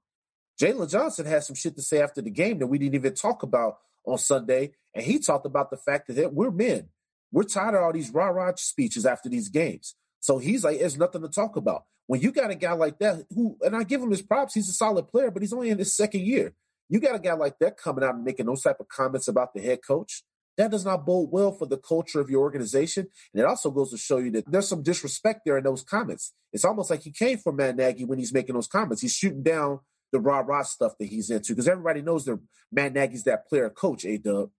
Jaylon 0.59 0.89
Johnson 0.89 1.25
had 1.25 1.43
some 1.43 1.55
shit 1.55 1.75
to 1.75 1.81
say 1.81 2.01
after 2.01 2.21
the 2.21 2.29
game 2.29 2.59
that 2.59 2.67
we 2.67 2.77
didn't 2.77 2.95
even 2.95 3.13
talk 3.13 3.43
about 3.43 3.77
on 4.05 4.17
Sunday. 4.17 4.71
And 4.95 5.03
he 5.05 5.19
talked 5.19 5.45
about 5.45 5.69
the 5.69 5.77
fact 5.77 6.13
that 6.13 6.33
we're 6.33 6.51
men. 6.51 6.89
We're 7.31 7.43
tired 7.43 7.75
of 7.75 7.83
all 7.83 7.93
these 7.93 8.09
rah 8.11 8.29
rah 8.29 8.53
speeches 8.55 9.05
after 9.05 9.29
these 9.29 9.49
games. 9.49 9.95
So 10.19 10.39
he's 10.39 10.63
like, 10.63 10.79
there's 10.79 10.97
nothing 10.97 11.21
to 11.21 11.29
talk 11.29 11.55
about. 11.55 11.85
When 12.07 12.21
you 12.21 12.31
got 12.31 12.49
a 12.49 12.55
guy 12.55 12.71
like 12.71 12.99
that, 12.99 13.25
who, 13.31 13.57
and 13.61 13.75
I 13.75 13.83
give 13.83 14.01
him 14.01 14.09
his 14.09 14.21
props, 14.21 14.53
he's 14.53 14.69
a 14.69 14.73
solid 14.73 15.09
player, 15.09 15.29
but 15.29 15.41
he's 15.41 15.53
only 15.53 15.69
in 15.69 15.77
his 15.77 15.95
second 15.95 16.21
year. 16.21 16.53
You 16.89 16.99
got 17.01 17.15
a 17.15 17.19
guy 17.19 17.33
like 17.33 17.59
that 17.59 17.77
coming 17.77 18.03
out 18.03 18.15
and 18.15 18.23
making 18.23 18.45
those 18.45 18.61
type 18.61 18.79
of 18.79 18.87
comments 18.87 19.27
about 19.27 19.53
the 19.53 19.61
head 19.61 19.79
coach. 19.85 20.23
That 20.55 20.71
does 20.71 20.85
not 20.85 21.05
bode 21.05 21.29
well 21.31 21.51
for 21.51 21.67
the 21.67 21.77
culture 21.77 22.19
of 22.19 22.29
your 22.29 22.41
organization. 22.41 23.07
And 23.33 23.41
it 23.41 23.45
also 23.45 23.69
goes 23.69 23.91
to 23.91 23.97
show 23.97 24.17
you 24.17 24.31
that 24.31 24.49
there's 24.49 24.67
some 24.67 24.81
disrespect 24.81 25.41
there 25.45 25.57
in 25.57 25.65
those 25.65 25.83
comments. 25.83 26.33
It's 26.51 26.65
almost 26.65 26.89
like 26.89 27.01
he 27.03 27.11
came 27.11 27.37
from 27.37 27.57
Matt 27.57 27.75
Nagy 27.75 28.05
when 28.05 28.17
he's 28.17 28.33
making 28.33 28.55
those 28.55 28.67
comments. 28.67 29.01
He's 29.01 29.13
shooting 29.13 29.43
down 29.43 29.81
the 30.11 30.19
rah 30.19 30.39
rah 30.39 30.63
stuff 30.63 30.93
that 30.99 31.05
he's 31.05 31.29
into 31.29 31.53
because 31.53 31.67
everybody 31.67 32.01
knows 32.01 32.25
that 32.25 32.39
Matt 32.71 32.93
Nagy's 32.93 33.23
that 33.23 33.47
player 33.47 33.69
coach, 33.69 34.05
A 34.05 34.17
Dub. 34.17 34.49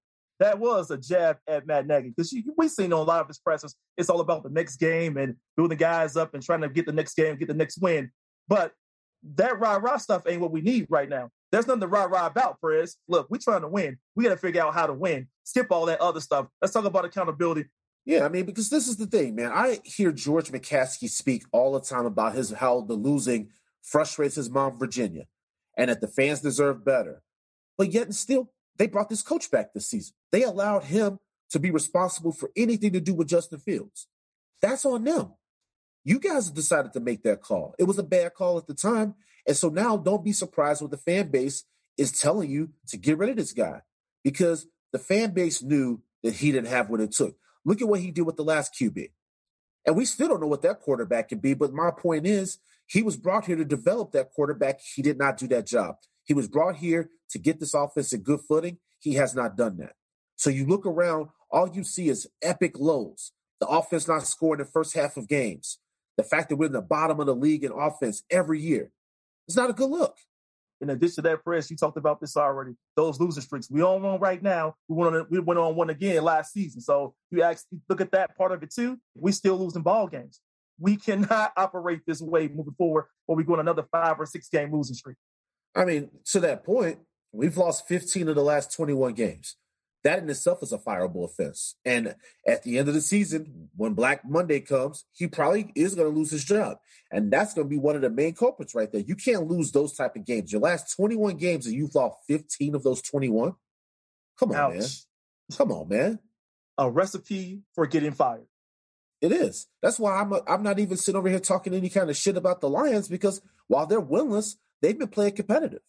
That 0.40 0.58
was 0.58 0.90
a 0.90 0.96
jab 0.96 1.38
at 1.48 1.66
Matt 1.66 1.86
Nagy 1.86 2.10
because 2.10 2.34
we've 2.56 2.70
seen 2.70 2.92
on 2.92 3.00
a 3.00 3.02
lot 3.02 3.20
of 3.20 3.26
his 3.26 3.38
pressers, 3.38 3.74
it's 3.96 4.08
all 4.08 4.20
about 4.20 4.44
the 4.44 4.50
next 4.50 4.76
game 4.76 5.16
and 5.16 5.34
building 5.56 5.76
the 5.76 5.82
guys 5.82 6.16
up 6.16 6.34
and 6.34 6.42
trying 6.42 6.60
to 6.60 6.68
get 6.68 6.86
the 6.86 6.92
next 6.92 7.14
game, 7.14 7.36
get 7.36 7.48
the 7.48 7.54
next 7.54 7.78
win. 7.80 8.10
But 8.46 8.72
that 9.34 9.58
rah 9.58 9.76
rah 9.76 9.96
stuff 9.96 10.22
ain't 10.26 10.40
what 10.40 10.52
we 10.52 10.60
need 10.60 10.86
right 10.90 11.08
now. 11.08 11.30
There's 11.50 11.66
nothing 11.66 11.80
to 11.80 11.88
rah 11.88 12.04
rah 12.04 12.26
about, 12.26 12.60
Perez. 12.60 12.96
Look, 13.08 13.28
we're 13.30 13.38
trying 13.38 13.62
to 13.62 13.68
win. 13.68 13.98
We 14.14 14.24
got 14.24 14.30
to 14.30 14.36
figure 14.36 14.62
out 14.62 14.74
how 14.74 14.86
to 14.86 14.92
win. 14.92 15.28
Skip 15.44 15.68
all 15.70 15.86
that 15.86 16.00
other 16.00 16.20
stuff. 16.20 16.46
Let's 16.60 16.72
talk 16.72 16.84
about 16.84 17.04
accountability. 17.04 17.64
Yeah, 18.04 18.24
I 18.24 18.28
mean, 18.28 18.46
because 18.46 18.70
this 18.70 18.88
is 18.88 18.96
the 18.96 19.06
thing, 19.06 19.34
man. 19.34 19.50
I 19.52 19.80
hear 19.84 20.12
George 20.12 20.50
McCaskey 20.50 21.10
speak 21.10 21.44
all 21.52 21.72
the 21.72 21.80
time 21.80 22.06
about 22.06 22.34
his 22.34 22.50
how 22.50 22.82
the 22.82 22.94
losing 22.94 23.50
frustrates 23.82 24.36
his 24.36 24.50
mom, 24.50 24.78
Virginia, 24.78 25.26
and 25.78 25.88
that 25.88 26.02
the 26.02 26.08
fans 26.08 26.40
deserve 26.40 26.84
better. 26.84 27.22
But 27.78 27.92
yet 27.92 28.06
and 28.06 28.14
still, 28.14 28.50
they 28.76 28.88
brought 28.88 29.08
this 29.08 29.22
coach 29.22 29.50
back 29.50 29.72
this 29.72 29.88
season. 29.88 30.14
They 30.32 30.42
allowed 30.42 30.84
him 30.84 31.20
to 31.50 31.58
be 31.58 31.70
responsible 31.70 32.32
for 32.32 32.50
anything 32.56 32.92
to 32.92 33.00
do 33.00 33.14
with 33.14 33.28
Justin 33.28 33.60
Fields. 33.60 34.08
That's 34.60 34.84
on 34.84 35.04
them. 35.04 35.32
You 36.04 36.18
guys 36.18 36.46
have 36.46 36.54
decided 36.54 36.92
to 36.92 37.00
make 37.00 37.22
that 37.22 37.40
call. 37.40 37.74
It 37.78 37.84
was 37.84 37.98
a 37.98 38.02
bad 38.02 38.34
call 38.34 38.58
at 38.58 38.66
the 38.66 38.74
time. 38.74 39.14
And 39.46 39.56
so 39.56 39.68
now 39.68 39.96
don't 39.96 40.24
be 40.24 40.32
surprised 40.32 40.82
when 40.82 40.90
the 40.90 40.96
fan 40.96 41.30
base 41.30 41.64
is 41.96 42.12
telling 42.12 42.50
you 42.50 42.70
to 42.88 42.96
get 42.96 43.18
rid 43.18 43.30
of 43.30 43.36
this 43.36 43.52
guy 43.52 43.82
because 44.24 44.66
the 44.92 44.98
fan 44.98 45.30
base 45.30 45.62
knew 45.62 46.02
that 46.22 46.34
he 46.34 46.52
didn't 46.52 46.68
have 46.68 46.90
what 46.90 47.00
it 47.00 47.12
took. 47.12 47.36
Look 47.64 47.80
at 47.80 47.88
what 47.88 48.00
he 48.00 48.10
did 48.10 48.22
with 48.22 48.36
the 48.36 48.44
last 48.44 48.74
QB. 48.74 49.10
And 49.86 49.96
we 49.96 50.04
still 50.04 50.28
don't 50.28 50.40
know 50.40 50.46
what 50.46 50.62
that 50.62 50.80
quarterback 50.80 51.30
can 51.30 51.38
be. 51.38 51.54
But 51.54 51.72
my 51.72 51.90
point 51.90 52.26
is, 52.26 52.58
he 52.88 53.02
was 53.02 53.16
brought 53.16 53.44
here 53.44 53.56
to 53.56 53.64
develop 53.64 54.12
that 54.12 54.30
quarterback. 54.30 54.80
He 54.80 55.02
did 55.02 55.18
not 55.18 55.36
do 55.36 55.46
that 55.48 55.66
job. 55.66 55.96
He 56.24 56.34
was 56.34 56.48
brought 56.48 56.76
here 56.76 57.10
to 57.30 57.38
get 57.38 57.60
this 57.60 57.74
offense 57.74 58.12
in 58.12 58.22
good 58.22 58.40
footing. 58.48 58.78
He 58.98 59.14
has 59.14 59.34
not 59.34 59.56
done 59.56 59.76
that. 59.76 59.92
So 60.36 60.50
you 60.50 60.66
look 60.66 60.86
around, 60.86 61.28
all 61.50 61.68
you 61.68 61.84
see 61.84 62.08
is 62.08 62.28
epic 62.42 62.78
lows. 62.78 63.32
The 63.60 63.66
offense 63.66 64.08
not 64.08 64.26
scoring 64.26 64.58
the 64.58 64.64
first 64.64 64.94
half 64.94 65.16
of 65.16 65.28
games. 65.28 65.78
The 66.16 66.22
fact 66.22 66.48
that 66.48 66.56
we're 66.56 66.66
in 66.66 66.72
the 66.72 66.80
bottom 66.80 67.20
of 67.20 67.26
the 67.26 67.34
league 67.34 67.62
in 67.62 67.72
offense 67.72 68.22
every 68.30 68.60
year. 68.60 68.90
It's 69.46 69.56
not 69.56 69.70
a 69.70 69.74
good 69.74 69.90
look. 69.90 70.16
In 70.80 70.90
addition 70.90 71.16
to 71.16 71.22
that, 71.22 71.44
press, 71.44 71.70
you 71.70 71.76
talked 71.76 71.96
about 71.96 72.20
this 72.20 72.36
already. 72.36 72.72
Those 72.96 73.20
losing 73.20 73.42
streaks. 73.42 73.68
We 73.70 73.82
on 73.82 74.02
one 74.02 74.20
right 74.20 74.42
now. 74.42 74.76
We 74.86 74.96
went 74.96 75.14
on 75.14 75.26
we 75.28 75.40
went 75.40 75.58
on 75.58 75.74
one 75.74 75.90
again 75.90 76.22
last 76.22 76.52
season. 76.52 76.80
So 76.80 77.14
you 77.30 77.42
actually 77.42 77.80
look 77.88 78.00
at 78.00 78.12
that 78.12 78.36
part 78.36 78.52
of 78.52 78.62
it 78.62 78.70
too. 78.70 78.98
We 79.14 79.32
still 79.32 79.58
losing 79.58 79.82
ball 79.82 80.06
games. 80.06 80.40
We 80.78 80.96
cannot 80.96 81.52
operate 81.56 82.00
this 82.06 82.20
way 82.20 82.48
moving 82.48 82.74
forward, 82.76 83.06
or 83.26 83.36
we 83.36 83.44
go 83.44 83.54
on 83.54 83.60
another 83.60 83.84
five 83.90 84.18
or 84.18 84.26
six 84.26 84.48
game 84.48 84.72
losing 84.72 84.94
streak. 84.94 85.16
I 85.74 85.84
mean, 85.84 86.10
to 86.26 86.40
that 86.40 86.64
point, 86.64 86.98
we've 87.32 87.56
lost 87.56 87.86
15 87.88 88.28
of 88.28 88.34
the 88.34 88.42
last 88.42 88.74
21 88.74 89.14
games 89.14 89.56
that 90.04 90.20
in 90.20 90.30
itself 90.30 90.62
is 90.62 90.72
a 90.72 90.78
fireable 90.78 91.24
offense. 91.24 91.74
And 91.84 92.14
at 92.46 92.62
the 92.62 92.78
end 92.78 92.88
of 92.88 92.94
the 92.94 93.00
season, 93.00 93.68
when 93.76 93.94
Black 93.94 94.24
Monday 94.24 94.60
comes, 94.60 95.04
he 95.12 95.26
probably 95.26 95.72
is 95.74 95.94
going 95.94 96.10
to 96.10 96.16
lose 96.16 96.30
his 96.30 96.44
job. 96.44 96.78
And 97.10 97.30
that's 97.30 97.54
going 97.54 97.66
to 97.66 97.70
be 97.70 97.78
one 97.78 97.96
of 97.96 98.02
the 98.02 98.10
main 98.10 98.34
culprits 98.34 98.74
right 98.74 98.90
there. 98.90 99.00
You 99.00 99.16
can't 99.16 99.48
lose 99.48 99.72
those 99.72 99.94
type 99.94 100.14
of 100.14 100.24
games. 100.24 100.52
Your 100.52 100.60
last 100.60 100.94
21 100.94 101.36
games 101.36 101.66
and 101.66 101.74
you've 101.74 101.94
lost 101.94 102.18
15 102.28 102.74
of 102.74 102.82
those 102.82 103.02
21. 103.02 103.54
Come 104.38 104.50
on, 104.52 104.56
Ouch. 104.56 104.74
man. 104.74 104.88
Come 105.56 105.72
on, 105.72 105.88
man. 105.88 106.18
A 106.76 106.88
recipe 106.88 107.62
for 107.74 107.86
getting 107.86 108.12
fired. 108.12 108.46
It 109.20 109.32
is. 109.32 109.66
That's 109.82 109.98
why 109.98 110.20
I'm 110.20 110.32
a, 110.32 110.42
I'm 110.46 110.62
not 110.62 110.78
even 110.78 110.96
sitting 110.96 111.18
over 111.18 111.28
here 111.28 111.40
talking 111.40 111.74
any 111.74 111.88
kind 111.88 112.08
of 112.08 112.16
shit 112.16 112.36
about 112.36 112.60
the 112.60 112.68
Lions 112.68 113.08
because 113.08 113.42
while 113.66 113.86
they're 113.86 114.00
winless, 114.00 114.56
they've 114.80 114.98
been 114.98 115.08
playing 115.08 115.34
competitive. 115.34 115.82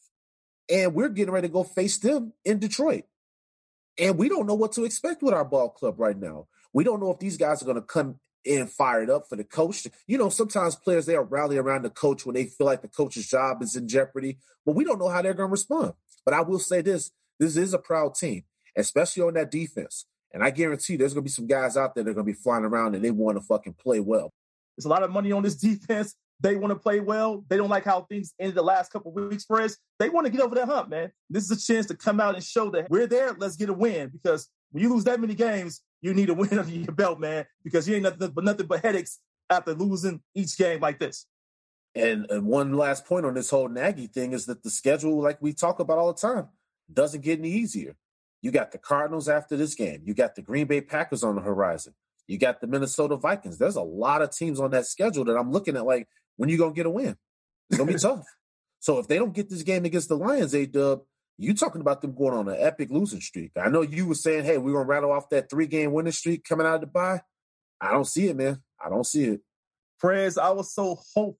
And 0.70 0.94
we're 0.94 1.10
getting 1.10 1.34
ready 1.34 1.48
to 1.48 1.54
go 1.54 1.64
face 1.64 1.98
them 1.98 2.34
in 2.44 2.60
Detroit. 2.60 3.06
And 3.98 4.18
we 4.18 4.30
don't 4.30 4.48
know 4.48 4.56
what 4.56 4.72
to 4.74 4.86
expect 4.86 5.22
with 5.22 5.34
our 5.34 5.46
ball 5.46 5.70
club 5.70 6.00
right 6.00 6.18
now. 6.18 6.48
We 6.74 6.84
don't 6.84 7.00
know 7.00 7.12
if 7.12 7.20
these 7.20 7.38
guys 7.38 7.62
are 7.62 7.66
going 7.66 7.76
to 7.76 7.82
come 7.82 8.20
in 8.46 8.68
fired 8.68 9.10
up 9.10 9.28
for 9.28 9.36
the 9.36 9.44
coach. 9.44 9.86
You 10.08 10.18
know, 10.18 10.30
sometimes 10.30 10.76
players 10.76 11.06
they 11.06 11.16
are 11.16 11.24
rally 11.24 11.58
around 11.58 11.84
the 11.84 11.90
coach 11.90 12.26
when 12.26 12.36
they 12.36 12.46
feel 12.46 12.66
like 12.66 12.82
the 12.82 12.88
coach's 12.88 13.28
job 13.28 13.62
is 13.62 13.76
in 13.76 13.88
jeopardy, 13.88 14.38
but 14.66 14.76
we 14.76 14.84
don't 14.84 15.00
know 15.00 15.10
how 15.10 15.22
they're 15.22 15.34
going 15.34 15.50
to 15.50 15.52
respond. 15.52 15.94
But 16.26 16.34
I 16.34 16.42
will 16.42 16.60
say 16.60 16.82
this: 16.82 17.12
this 17.40 17.58
is 17.58 17.74
a 17.74 17.80
proud 17.80 18.16
team, 18.16 18.44
especially 18.76 19.24
on 19.24 19.34
that 19.34 19.52
defense. 19.52 20.06
And 20.32 20.44
I 20.44 20.52
guarantee 20.52 20.96
there's 20.96 21.14
going 21.14 21.24
to 21.24 21.30
be 21.30 21.34
some 21.34 21.48
guys 21.48 21.76
out 21.76 21.96
there 21.96 22.04
that 22.04 22.12
are 22.12 22.14
going 22.14 22.26
to 22.26 22.34
be 22.34 22.40
flying 22.40 22.66
around 22.66 22.96
and 22.96 23.04
they 23.04 23.12
want 23.12 23.38
to 23.38 23.44
fucking 23.44 23.74
play 23.74 24.00
well. 24.00 24.32
There's 24.78 24.86
a 24.86 24.90
lot 24.90 25.04
of 25.04 25.12
money 25.12 25.32
on 25.32 25.44
this 25.44 25.56
defense. 25.58 26.16
They 26.42 26.56
want 26.56 26.72
to 26.72 26.80
play 26.80 27.02
well. 27.02 27.44
They 27.50 27.58
don't 27.58 27.70
like 27.70 27.84
how 27.84 28.02
things 28.04 28.34
ended 28.40 28.56
the 28.56 28.62
last 28.62 28.94
couple 28.94 29.12
weeks 29.12 29.44
for 29.44 29.60
us. 29.62 29.76
They 29.98 30.10
want 30.10 30.26
to 30.26 30.32
get 30.32 30.42
over 30.42 30.56
that 30.56 30.70
hump, 30.70 30.90
man. 30.90 31.12
This 31.30 31.50
is 31.50 31.52
a 31.52 31.74
chance 31.74 31.86
to 31.88 31.96
come 31.96 32.22
out 32.22 32.36
and 32.36 32.44
show 32.44 32.70
that 32.72 32.90
we're 32.90 33.08
there. 33.08 33.36
Let's 33.38 33.58
get 33.58 33.70
a 33.70 33.74
win 33.74 34.10
because 34.10 34.48
when 34.72 34.84
you 34.84 34.94
lose 34.94 35.04
that 35.04 35.20
many 35.20 35.36
games, 35.36 35.82
you 36.02 36.14
need 36.14 36.30
a 36.30 36.34
win 36.36 36.58
under 36.58 36.72
your 36.72 36.94
belt, 36.94 37.20
man, 37.20 37.46
because 37.64 37.90
you 37.90 37.96
ain't 37.96 38.04
nothing 38.04 38.32
but 38.32 38.44
nothing 38.44 38.68
but 38.68 38.82
headaches 38.82 39.20
after 39.50 39.74
losing 39.74 40.22
each 40.34 40.58
game 40.58 40.80
like 40.80 41.00
this. 41.00 41.26
And, 41.96 42.30
and 42.30 42.46
one 42.46 42.78
last 42.78 43.06
point 43.06 43.26
on 43.26 43.34
this 43.34 43.50
whole 43.50 43.68
Nagy 43.68 44.08
thing 44.08 44.32
is 44.32 44.46
that 44.46 44.64
the 44.64 44.70
schedule, 44.70 45.22
like 45.22 45.42
we 45.42 45.54
talk 45.54 45.80
about 45.80 45.98
all 45.98 46.14
the 46.14 46.22
time, 46.22 46.48
doesn't 46.92 47.22
get 47.22 47.40
any 47.40 47.50
easier. 47.50 47.96
You 48.42 48.52
got 48.52 48.72
the 48.72 48.78
Cardinals 48.78 49.28
after 49.28 49.58
this 49.58 49.76
game. 49.76 50.02
You 50.06 50.14
got 50.14 50.36
the 50.36 50.42
Green 50.42 50.68
Bay 50.68 50.82
Packers 50.82 51.24
on 51.24 51.36
the 51.36 51.42
horizon. 51.42 51.94
You 52.28 52.38
got 52.38 52.62
the 52.62 52.68
Minnesota 52.68 53.18
Vikings. 53.18 53.58
There's 53.58 53.76
a 53.76 53.82
lot 53.82 54.22
of 54.22 54.32
teams 54.32 54.60
on 54.60 54.72
that 54.72 54.86
schedule 54.86 55.26
that 55.26 55.38
I'm 55.38 55.52
looking 55.52 55.76
at 55.76 55.86
like, 55.86 56.08
when 56.38 56.48
you 56.48 56.58
gonna 56.58 56.74
get 56.74 56.86
a 56.86 56.90
win? 56.90 57.18
It's 57.70 57.78
gonna 57.78 57.92
be 57.92 58.00
tough. 58.00 58.26
So 58.80 59.00
if 59.00 59.08
they 59.08 59.18
don't 59.18 59.34
get 59.34 59.50
this 59.50 59.64
game 59.64 59.84
against 59.86 60.10
the 60.10 60.16
Lions, 60.16 60.56
A 60.56 60.66
Dub, 60.66 61.02
you 61.38 61.54
talking 61.54 61.82
about 61.82 62.02
them 62.02 62.14
going 62.14 62.34
on 62.34 62.48
an 62.48 62.58
epic 62.58 62.90
losing 62.92 63.22
streak. 63.22 63.52
I 63.58 63.70
know 63.70 63.82
you 63.82 64.06
were 64.06 64.16
saying, 64.16 64.46
hey, 64.46 64.58
we're 64.58 64.74
gonna 64.74 64.86
rattle 64.86 65.12
off 65.12 65.30
that 65.30 65.50
three 65.50 65.68
game 65.68 65.92
winning 65.92 66.12
streak 66.12 66.44
coming 66.44 66.68
out 66.68 66.76
of 66.76 66.82
the 66.82 66.88
bye. 66.88 67.22
I 67.82 67.92
don't 67.92 68.06
see 68.06 68.28
it, 68.28 68.36
man. 68.36 68.62
I 68.84 68.90
don't 68.90 69.06
see 69.06 69.26
it. 69.26 69.42
Prez, 70.00 70.38
I 70.38 70.50
was 70.52 70.74
so 70.74 71.00
hopeful 71.14 71.38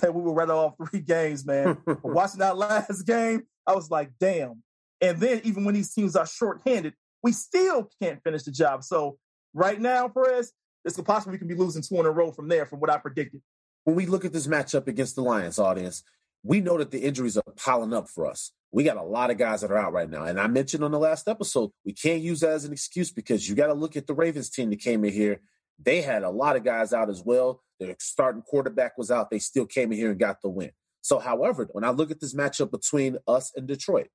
that 0.00 0.14
we 0.14 0.22
would 0.22 0.36
rattle 0.36 0.58
off 0.58 0.88
three 0.88 1.00
games, 1.00 1.44
man. 1.44 1.78
watching 2.02 2.38
that 2.40 2.56
last 2.56 3.02
game, 3.02 3.42
I 3.66 3.74
was 3.74 3.90
like, 3.90 4.12
damn. 4.18 4.62
And 5.00 5.18
then 5.18 5.40
even 5.44 5.64
when 5.64 5.74
these 5.74 5.92
teams 5.92 6.16
are 6.16 6.26
shorthanded, 6.26 6.94
we 7.22 7.32
still 7.32 7.90
can't 8.02 8.22
finish 8.22 8.42
the 8.42 8.50
job. 8.50 8.84
So 8.84 9.18
right 9.54 9.80
now, 9.80 10.08
Perez, 10.08 10.52
it's 10.84 11.00
possible 11.00 11.32
we 11.32 11.38
can 11.38 11.48
be 11.48 11.54
losing 11.54 11.82
two 11.82 12.00
in 12.00 12.06
a 12.06 12.10
row 12.10 12.32
from 12.32 12.48
there, 12.48 12.66
from 12.66 12.80
what 12.80 12.90
I 12.90 12.98
predicted 12.98 13.42
when 13.84 13.96
we 13.96 14.06
look 14.06 14.24
at 14.24 14.32
this 14.32 14.46
matchup 14.46 14.86
against 14.86 15.16
the 15.16 15.22
Lions 15.22 15.58
audience, 15.58 16.02
we 16.42 16.60
know 16.60 16.78
that 16.78 16.90
the 16.90 17.00
injuries 17.00 17.36
are 17.36 17.42
piling 17.56 17.92
up 17.92 18.08
for 18.08 18.26
us. 18.26 18.52
We 18.72 18.84
got 18.84 18.96
a 18.96 19.02
lot 19.02 19.30
of 19.30 19.38
guys 19.38 19.62
that 19.62 19.70
are 19.70 19.78
out 19.78 19.92
right 19.92 20.08
now. 20.08 20.24
And 20.24 20.40
I 20.40 20.46
mentioned 20.46 20.84
on 20.84 20.92
the 20.92 20.98
last 20.98 21.28
episode, 21.28 21.70
we 21.84 21.92
can't 21.92 22.22
use 22.22 22.40
that 22.40 22.50
as 22.50 22.64
an 22.64 22.72
excuse 22.72 23.10
because 23.10 23.48
you 23.48 23.54
got 23.54 23.66
to 23.66 23.74
look 23.74 23.96
at 23.96 24.06
the 24.06 24.14
Ravens 24.14 24.48
team 24.48 24.70
that 24.70 24.80
came 24.80 25.04
in 25.04 25.12
here. 25.12 25.40
They 25.82 26.02
had 26.02 26.22
a 26.22 26.30
lot 26.30 26.56
of 26.56 26.64
guys 26.64 26.92
out 26.92 27.10
as 27.10 27.22
well. 27.24 27.62
Their 27.80 27.96
starting 27.98 28.42
quarterback 28.42 28.96
was 28.96 29.10
out. 29.10 29.30
They 29.30 29.38
still 29.38 29.66
came 29.66 29.90
in 29.92 29.98
here 29.98 30.10
and 30.10 30.20
got 30.20 30.40
the 30.42 30.50
win. 30.50 30.70
So, 31.00 31.18
however, 31.18 31.66
when 31.72 31.84
I 31.84 31.90
look 31.90 32.10
at 32.10 32.20
this 32.20 32.34
matchup 32.34 32.70
between 32.70 33.16
us 33.26 33.52
and 33.56 33.66
Detroit, 33.66 34.08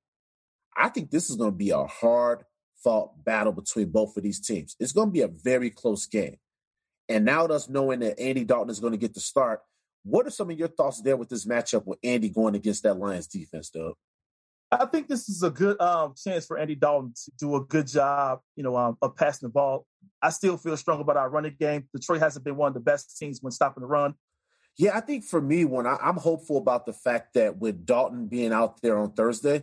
I 0.76 0.88
think 0.88 1.10
this 1.10 1.30
is 1.30 1.36
going 1.36 1.50
to 1.50 1.56
be 1.56 1.70
a 1.70 1.84
hard 1.84 2.44
fought 2.82 3.24
battle 3.24 3.52
between 3.52 3.90
both 3.90 4.16
of 4.16 4.22
these 4.22 4.40
teams. 4.40 4.76
It's 4.78 4.92
going 4.92 5.08
to 5.08 5.12
be 5.12 5.22
a 5.22 5.28
very 5.28 5.70
close 5.70 6.06
game. 6.06 6.36
And 7.08 7.24
now 7.24 7.46
us 7.46 7.68
knowing 7.68 8.00
that 8.00 8.20
Andy 8.20 8.44
Dalton 8.44 8.70
is 8.70 8.80
going 8.80 8.92
to 8.92 8.98
get 8.98 9.14
the 9.14 9.20
start, 9.20 9.60
what 10.04 10.26
are 10.26 10.30
some 10.30 10.50
of 10.50 10.58
your 10.58 10.68
thoughts 10.68 11.00
there 11.02 11.16
with 11.16 11.28
this 11.28 11.46
matchup 11.46 11.86
with 11.86 11.98
Andy 12.04 12.28
going 12.28 12.54
against 12.54 12.82
that 12.82 12.98
Lions 12.98 13.26
defense, 13.26 13.70
Doug? 13.70 13.94
I 14.70 14.84
think 14.86 15.08
this 15.08 15.28
is 15.28 15.42
a 15.42 15.50
good 15.50 15.80
um, 15.80 16.14
chance 16.16 16.46
for 16.46 16.58
Andy 16.58 16.74
Dalton 16.74 17.12
to 17.24 17.30
do 17.38 17.54
a 17.54 17.64
good 17.64 17.86
job, 17.86 18.40
you 18.56 18.64
know, 18.64 18.76
um, 18.76 18.96
of 19.00 19.16
passing 19.16 19.48
the 19.48 19.52
ball. 19.52 19.86
I 20.20 20.30
still 20.30 20.56
feel 20.56 20.76
strong 20.76 21.00
about 21.00 21.16
our 21.16 21.30
running 21.30 21.56
game. 21.58 21.88
Detroit 21.94 22.20
hasn't 22.20 22.44
been 22.44 22.56
one 22.56 22.68
of 22.68 22.74
the 22.74 22.80
best 22.80 23.16
teams 23.16 23.38
when 23.40 23.52
stopping 23.52 23.82
the 23.82 23.86
run. 23.86 24.14
Yeah, 24.76 24.96
I 24.96 25.00
think 25.00 25.24
for 25.24 25.40
me, 25.40 25.64
when 25.64 25.86
I, 25.86 25.96
I'm 26.02 26.16
hopeful 26.16 26.58
about 26.58 26.84
the 26.84 26.92
fact 26.92 27.34
that 27.34 27.58
with 27.58 27.86
Dalton 27.86 28.26
being 28.26 28.52
out 28.52 28.82
there 28.82 28.98
on 28.98 29.12
Thursday, 29.12 29.62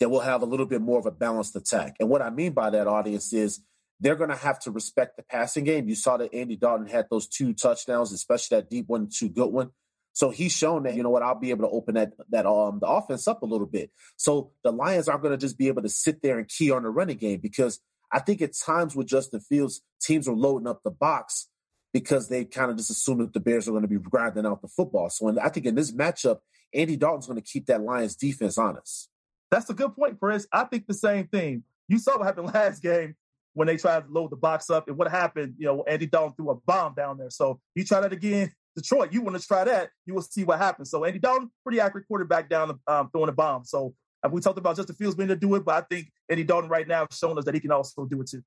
that 0.00 0.08
we'll 0.08 0.20
have 0.20 0.42
a 0.42 0.46
little 0.46 0.66
bit 0.66 0.80
more 0.80 0.98
of 0.98 1.06
a 1.06 1.10
balanced 1.10 1.54
attack. 1.54 1.96
And 2.00 2.08
what 2.08 2.22
I 2.22 2.30
mean 2.30 2.52
by 2.52 2.70
that, 2.70 2.86
audience, 2.86 3.32
is 3.32 3.60
they're 4.00 4.16
going 4.16 4.30
to 4.30 4.36
have 4.36 4.58
to 4.60 4.70
respect 4.70 5.16
the 5.16 5.22
passing 5.22 5.64
game. 5.64 5.88
You 5.88 5.94
saw 5.94 6.16
that 6.16 6.34
Andy 6.34 6.56
Dalton 6.56 6.86
had 6.86 7.06
those 7.10 7.28
two 7.28 7.52
touchdowns, 7.52 8.12
especially 8.12 8.56
that 8.56 8.70
deep 8.70 8.88
one, 8.88 9.08
two 9.12 9.28
good 9.28 9.52
one. 9.52 9.70
So 10.12 10.30
he's 10.30 10.52
shown 10.52 10.82
that, 10.84 10.94
you 10.94 11.02
know 11.02 11.10
what, 11.10 11.22
I'll 11.22 11.38
be 11.38 11.50
able 11.50 11.68
to 11.68 11.74
open 11.74 11.94
that 11.94 12.12
that 12.30 12.46
um 12.46 12.78
the 12.80 12.86
offense 12.86 13.28
up 13.28 13.42
a 13.42 13.46
little 13.46 13.66
bit. 13.66 13.90
So 14.16 14.52
the 14.64 14.72
Lions 14.72 15.08
aren't 15.08 15.22
going 15.22 15.32
to 15.32 15.38
just 15.38 15.56
be 15.56 15.68
able 15.68 15.82
to 15.82 15.88
sit 15.88 16.20
there 16.22 16.38
and 16.38 16.48
key 16.48 16.70
on 16.70 16.82
the 16.82 16.90
running 16.90 17.16
game 17.16 17.40
because 17.40 17.78
I 18.10 18.18
think 18.18 18.42
at 18.42 18.54
times 18.54 18.96
with 18.96 19.06
Justin 19.06 19.40
Fields, 19.40 19.82
teams 20.00 20.26
are 20.26 20.34
loading 20.34 20.66
up 20.66 20.82
the 20.82 20.90
box 20.90 21.48
because 21.92 22.28
they 22.28 22.44
kind 22.44 22.70
of 22.70 22.76
just 22.76 22.90
assume 22.90 23.18
that 23.18 23.32
the 23.32 23.40
Bears 23.40 23.68
are 23.68 23.72
going 23.72 23.82
to 23.82 23.88
be 23.88 23.98
grinding 23.98 24.46
out 24.46 24.62
the 24.62 24.68
football. 24.68 25.10
So 25.10 25.38
I 25.40 25.48
think 25.48 25.66
in 25.66 25.74
this 25.74 25.92
matchup, 25.92 26.38
Andy 26.74 26.96
Dalton's 26.96 27.26
going 27.26 27.40
to 27.40 27.44
keep 27.44 27.66
that 27.66 27.82
Lions 27.82 28.16
defense 28.16 28.58
honest. 28.58 29.08
That's 29.50 29.68
a 29.70 29.74
good 29.74 29.94
point, 29.94 30.18
Chris. 30.20 30.46
I 30.52 30.64
think 30.64 30.86
the 30.86 30.94
same 30.94 31.26
thing. 31.26 31.64
You 31.88 31.98
saw 31.98 32.18
what 32.18 32.26
happened 32.26 32.46
last 32.54 32.82
game 32.82 33.16
when 33.54 33.66
they 33.66 33.76
tried 33.76 34.06
to 34.06 34.12
load 34.12 34.30
the 34.30 34.36
box 34.36 34.70
up 34.70 34.88
and 34.88 34.96
what 34.96 35.10
happened, 35.10 35.54
you 35.58 35.66
know, 35.66 35.82
Andy 35.82 36.06
Dalton 36.06 36.34
threw 36.36 36.50
a 36.50 36.54
bomb 36.54 36.94
down 36.94 37.18
there. 37.18 37.30
So 37.30 37.60
you 37.74 37.84
try 37.84 38.00
that 38.00 38.12
again, 38.12 38.52
Detroit, 38.76 39.12
you 39.12 39.22
want 39.22 39.40
to 39.40 39.46
try 39.46 39.64
that, 39.64 39.90
you 40.06 40.14
will 40.14 40.22
see 40.22 40.44
what 40.44 40.58
happens. 40.58 40.90
So 40.90 41.04
Andy 41.04 41.18
Dalton, 41.18 41.50
pretty 41.64 41.80
accurate 41.80 42.06
quarterback 42.06 42.48
down 42.48 42.78
um, 42.86 43.10
throwing 43.10 43.28
a 43.28 43.32
bomb. 43.32 43.64
So 43.64 43.94
uh, 44.24 44.28
we 44.30 44.40
talked 44.40 44.58
about 44.58 44.76
Justin 44.76 44.94
Fields 44.94 45.16
being 45.16 45.28
to 45.28 45.36
do 45.36 45.54
it, 45.56 45.64
but 45.64 45.74
I 45.74 45.80
think 45.80 46.12
Andy 46.28 46.44
Dalton 46.44 46.70
right 46.70 46.86
now 46.86 47.06
has 47.10 47.18
shown 47.18 47.36
us 47.38 47.44
that 47.44 47.54
he 47.54 47.60
can 47.60 47.72
also 47.72 48.04
do 48.04 48.20
it 48.20 48.28
too. 48.28 48.42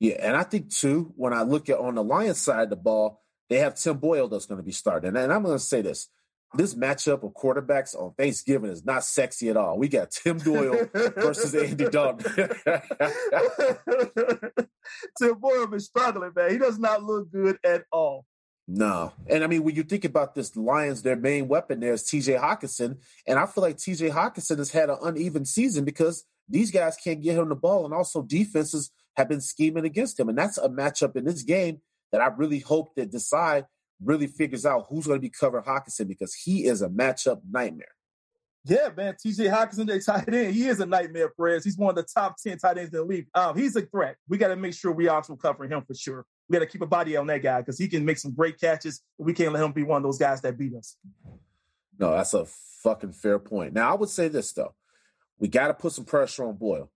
Yeah, 0.00 0.16
and 0.20 0.36
I 0.36 0.42
think 0.42 0.70
too, 0.70 1.12
when 1.16 1.32
I 1.32 1.42
look 1.42 1.68
at 1.68 1.78
on 1.78 1.94
the 1.94 2.04
Lions 2.04 2.38
side 2.38 2.64
of 2.64 2.70
the 2.70 2.76
ball, 2.76 3.22
they 3.48 3.58
have 3.58 3.74
Tim 3.74 3.98
Boyle 3.98 4.28
that's 4.28 4.46
going 4.46 4.58
to 4.58 4.64
be 4.64 4.72
starting. 4.72 5.16
And 5.16 5.32
I'm 5.32 5.42
going 5.42 5.56
to 5.56 5.62
say 5.62 5.82
this. 5.82 6.08
This 6.56 6.74
matchup 6.74 7.24
of 7.24 7.32
quarterbacks 7.34 7.94
on 7.94 8.14
Thanksgiving 8.16 8.70
is 8.70 8.84
not 8.84 9.04
sexy 9.04 9.48
at 9.48 9.56
all. 9.56 9.78
We 9.78 9.88
got 9.88 10.10
Tim 10.10 10.38
Boyle 10.38 10.88
versus 10.92 11.54
Andy 11.54 11.88
Dalton. 11.88 12.32
Tim 15.18 15.38
Boyle 15.38 15.66
been 15.66 15.80
struggling, 15.80 16.30
man. 16.34 16.50
He 16.50 16.58
does 16.58 16.78
not 16.78 17.02
look 17.02 17.32
good 17.32 17.58
at 17.64 17.84
all. 17.90 18.24
No. 18.66 19.12
And 19.28 19.44
I 19.44 19.46
mean, 19.46 19.62
when 19.64 19.74
you 19.74 19.82
think 19.82 20.04
about 20.04 20.34
this 20.34 20.56
Lions, 20.56 21.02
their 21.02 21.16
main 21.16 21.48
weapon 21.48 21.80
there 21.80 21.92
is 21.92 22.04
TJ 22.04 22.40
Hockenson. 22.40 22.98
And 23.26 23.38
I 23.38 23.46
feel 23.46 23.62
like 23.62 23.76
TJ 23.76 24.12
Hockenson 24.12 24.58
has 24.58 24.70
had 24.70 24.90
an 24.90 24.98
uneven 25.02 25.44
season 25.44 25.84
because 25.84 26.24
these 26.48 26.70
guys 26.70 26.96
can't 26.96 27.22
get 27.22 27.36
him 27.36 27.48
the 27.48 27.56
ball. 27.56 27.84
And 27.84 27.92
also 27.92 28.22
defenses 28.22 28.90
have 29.16 29.28
been 29.28 29.40
scheming 29.40 29.84
against 29.84 30.18
him. 30.18 30.28
And 30.28 30.38
that's 30.38 30.58
a 30.58 30.68
matchup 30.68 31.16
in 31.16 31.24
this 31.24 31.42
game 31.42 31.80
that 32.12 32.20
I 32.20 32.26
really 32.26 32.60
hope 32.60 32.94
that 32.94 33.12
Desai 33.12 33.64
really 34.04 34.26
figures 34.26 34.66
out 34.66 34.86
who's 34.88 35.06
going 35.06 35.18
to 35.18 35.22
be 35.22 35.30
covering 35.30 35.64
Hockenson 35.64 36.08
because 36.08 36.34
he 36.34 36.66
is 36.66 36.82
a 36.82 36.88
matchup 36.88 37.40
nightmare. 37.50 37.88
Yeah, 38.66 38.88
man. 38.96 39.14
TJ 39.14 39.50
Hockenson, 39.50 39.86
they 39.86 39.98
tight 39.98 40.32
end. 40.32 40.54
He 40.54 40.68
is 40.68 40.80
a 40.80 40.86
nightmare, 40.86 41.28
Perez. 41.28 41.64
He's 41.64 41.76
one 41.76 41.90
of 41.90 41.96
the 41.96 42.02
top 42.02 42.36
10 42.42 42.58
tight 42.58 42.78
ends 42.78 42.92
in 42.92 42.98
the 42.98 43.04
league. 43.04 43.26
Um, 43.34 43.56
he's 43.56 43.76
a 43.76 43.82
threat. 43.82 44.16
We 44.26 44.38
got 44.38 44.48
to 44.48 44.56
make 44.56 44.72
sure 44.72 44.90
we 44.90 45.08
also 45.08 45.36
cover 45.36 45.64
him 45.64 45.82
for 45.86 45.94
sure. 45.94 46.24
We 46.48 46.54
got 46.54 46.60
to 46.60 46.70
keep 46.70 46.80
a 46.80 46.86
body 46.86 47.16
on 47.16 47.26
that 47.26 47.42
guy 47.42 47.60
because 47.60 47.78
he 47.78 47.88
can 47.88 48.04
make 48.06 48.18
some 48.18 48.32
great 48.32 48.58
catches. 48.58 49.02
We 49.18 49.34
can't 49.34 49.52
let 49.52 49.62
him 49.62 49.72
be 49.72 49.82
one 49.82 49.98
of 49.98 50.02
those 50.02 50.18
guys 50.18 50.40
that 50.42 50.56
beat 50.56 50.74
us. 50.74 50.96
No, 51.98 52.12
that's 52.12 52.32
a 52.32 52.46
fucking 52.82 53.12
fair 53.12 53.38
point. 53.38 53.74
Now, 53.74 53.90
I 53.90 53.94
would 53.94 54.08
say 54.08 54.28
this, 54.28 54.52
though. 54.52 54.74
We 55.38 55.48
got 55.48 55.68
to 55.68 55.74
put 55.74 55.92
some 55.92 56.04
pressure 56.04 56.44
on 56.44 56.56
Boyle. 56.56 56.90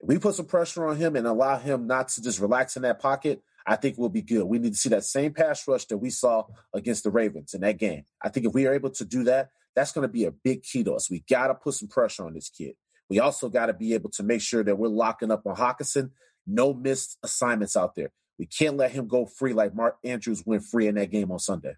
If 0.00 0.08
we 0.08 0.18
put 0.18 0.34
some 0.34 0.46
pressure 0.46 0.86
on 0.86 0.96
him 0.96 1.16
and 1.16 1.26
allow 1.26 1.58
him 1.58 1.86
not 1.86 2.08
to 2.08 2.22
just 2.22 2.40
relax 2.40 2.76
in 2.76 2.82
that 2.82 2.98
pocket, 2.98 3.42
I 3.70 3.76
think 3.76 3.96
we'll 3.96 4.08
be 4.08 4.20
good. 4.20 4.42
We 4.46 4.58
need 4.58 4.72
to 4.72 4.78
see 4.78 4.88
that 4.88 5.04
same 5.04 5.32
pass 5.32 5.68
rush 5.68 5.84
that 5.84 5.98
we 5.98 6.10
saw 6.10 6.42
against 6.74 7.04
the 7.04 7.10
Ravens 7.12 7.54
in 7.54 7.60
that 7.60 7.78
game. 7.78 8.02
I 8.20 8.28
think 8.28 8.44
if 8.44 8.52
we 8.52 8.66
are 8.66 8.74
able 8.74 8.90
to 8.90 9.04
do 9.04 9.22
that, 9.24 9.50
that's 9.76 9.92
going 9.92 10.02
to 10.02 10.12
be 10.12 10.24
a 10.24 10.32
big 10.32 10.64
key 10.64 10.82
to 10.82 10.94
us. 10.94 11.08
We 11.08 11.22
got 11.30 11.46
to 11.46 11.54
put 11.54 11.74
some 11.74 11.86
pressure 11.86 12.26
on 12.26 12.34
this 12.34 12.50
kid. 12.50 12.72
We 13.08 13.20
also 13.20 13.48
got 13.48 13.66
to 13.66 13.72
be 13.72 13.94
able 13.94 14.10
to 14.10 14.24
make 14.24 14.40
sure 14.40 14.64
that 14.64 14.76
we're 14.76 14.88
locking 14.88 15.30
up 15.30 15.46
on 15.46 15.54
Hockenson. 15.54 16.10
No 16.48 16.74
missed 16.74 17.16
assignments 17.22 17.76
out 17.76 17.94
there. 17.94 18.10
We 18.40 18.46
can't 18.46 18.76
let 18.76 18.90
him 18.90 19.06
go 19.06 19.24
free 19.24 19.52
like 19.52 19.72
Mark 19.72 19.98
Andrews 20.02 20.42
went 20.44 20.64
free 20.64 20.88
in 20.88 20.96
that 20.96 21.12
game 21.12 21.30
on 21.30 21.38
Sunday. 21.38 21.76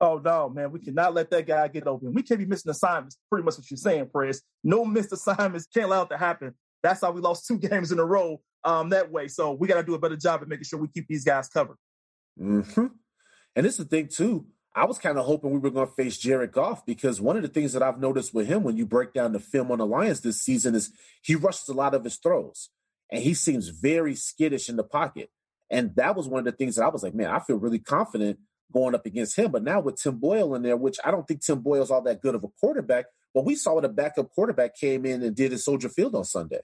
Oh 0.00 0.20
no, 0.24 0.50
man, 0.50 0.70
we 0.70 0.78
cannot 0.78 1.14
let 1.14 1.30
that 1.30 1.48
guy 1.48 1.66
get 1.66 1.88
open. 1.88 2.14
We 2.14 2.22
can't 2.22 2.38
be 2.38 2.46
missing 2.46 2.70
assignments. 2.70 3.18
Pretty 3.28 3.44
much 3.44 3.58
what 3.58 3.68
you're 3.68 3.76
saying, 3.76 4.08
Press. 4.10 4.40
No 4.62 4.84
missed 4.84 5.12
assignments. 5.12 5.66
Can't 5.66 5.86
allow 5.86 6.02
it 6.02 6.10
to 6.10 6.16
happen. 6.16 6.54
That's 6.80 7.00
how 7.00 7.10
we 7.10 7.20
lost 7.20 7.48
two 7.48 7.58
games 7.68 7.90
in 7.90 7.98
a 7.98 8.04
row 8.04 8.40
um, 8.64 8.90
that 8.90 9.10
way. 9.10 9.28
So 9.28 9.52
we 9.52 9.68
got 9.68 9.76
to 9.76 9.82
do 9.82 9.94
a 9.94 9.98
better 9.98 10.16
job 10.16 10.42
of 10.42 10.48
making 10.48 10.64
sure 10.64 10.78
we 10.78 10.88
keep 10.88 11.06
these 11.08 11.24
guys 11.24 11.48
covered. 11.48 11.76
Mm-hmm. 12.40 12.86
And 13.56 13.66
this 13.66 13.78
is 13.78 13.78
the 13.78 13.84
thing 13.84 14.08
too. 14.08 14.46
I 14.74 14.86
was 14.86 14.98
kind 14.98 15.18
of 15.18 15.26
hoping 15.26 15.50
we 15.50 15.58
were 15.58 15.70
going 15.70 15.86
to 15.86 15.94
face 15.94 16.16
Jared 16.16 16.52
Goff 16.52 16.86
because 16.86 17.20
one 17.20 17.36
of 17.36 17.42
the 17.42 17.48
things 17.48 17.74
that 17.74 17.82
I've 17.82 18.00
noticed 18.00 18.32
with 18.32 18.46
him 18.46 18.62
when 18.62 18.78
you 18.78 18.86
break 18.86 19.12
down 19.12 19.32
the 19.32 19.40
film 19.40 19.70
on 19.70 19.78
the 19.78 19.86
Lions 19.86 20.22
this 20.22 20.40
season 20.40 20.74
is 20.74 20.92
he 21.22 21.34
rushes 21.34 21.68
a 21.68 21.74
lot 21.74 21.94
of 21.94 22.04
his 22.04 22.16
throws 22.16 22.70
and 23.10 23.22
he 23.22 23.34
seems 23.34 23.68
very 23.68 24.14
skittish 24.14 24.70
in 24.70 24.76
the 24.76 24.84
pocket. 24.84 25.30
And 25.70 25.94
that 25.96 26.16
was 26.16 26.26
one 26.26 26.38
of 26.38 26.44
the 26.46 26.52
things 26.52 26.76
that 26.76 26.84
I 26.84 26.88
was 26.88 27.02
like, 27.02 27.14
man, 27.14 27.30
I 27.30 27.38
feel 27.40 27.56
really 27.56 27.78
confident 27.78 28.38
going 28.72 28.94
up 28.94 29.04
against 29.04 29.36
him. 29.36 29.50
But 29.50 29.62
now 29.62 29.80
with 29.80 30.00
Tim 30.00 30.16
Boyle 30.16 30.54
in 30.54 30.62
there, 30.62 30.76
which 30.76 30.98
I 31.04 31.10
don't 31.10 31.28
think 31.28 31.44
Tim 31.44 31.60
Boyle's 31.60 31.90
all 31.90 32.02
that 32.02 32.22
good 32.22 32.34
of 32.34 32.44
a 32.44 32.48
quarterback, 32.48 33.06
but 33.34 33.44
we 33.44 33.54
saw 33.54 33.74
what 33.74 33.84
a 33.84 33.90
backup 33.90 34.30
quarterback 34.30 34.74
came 34.74 35.04
in 35.04 35.22
and 35.22 35.36
did 35.36 35.52
at 35.52 35.60
Soldier 35.60 35.90
Field 35.90 36.14
on 36.14 36.24
Sunday 36.24 36.60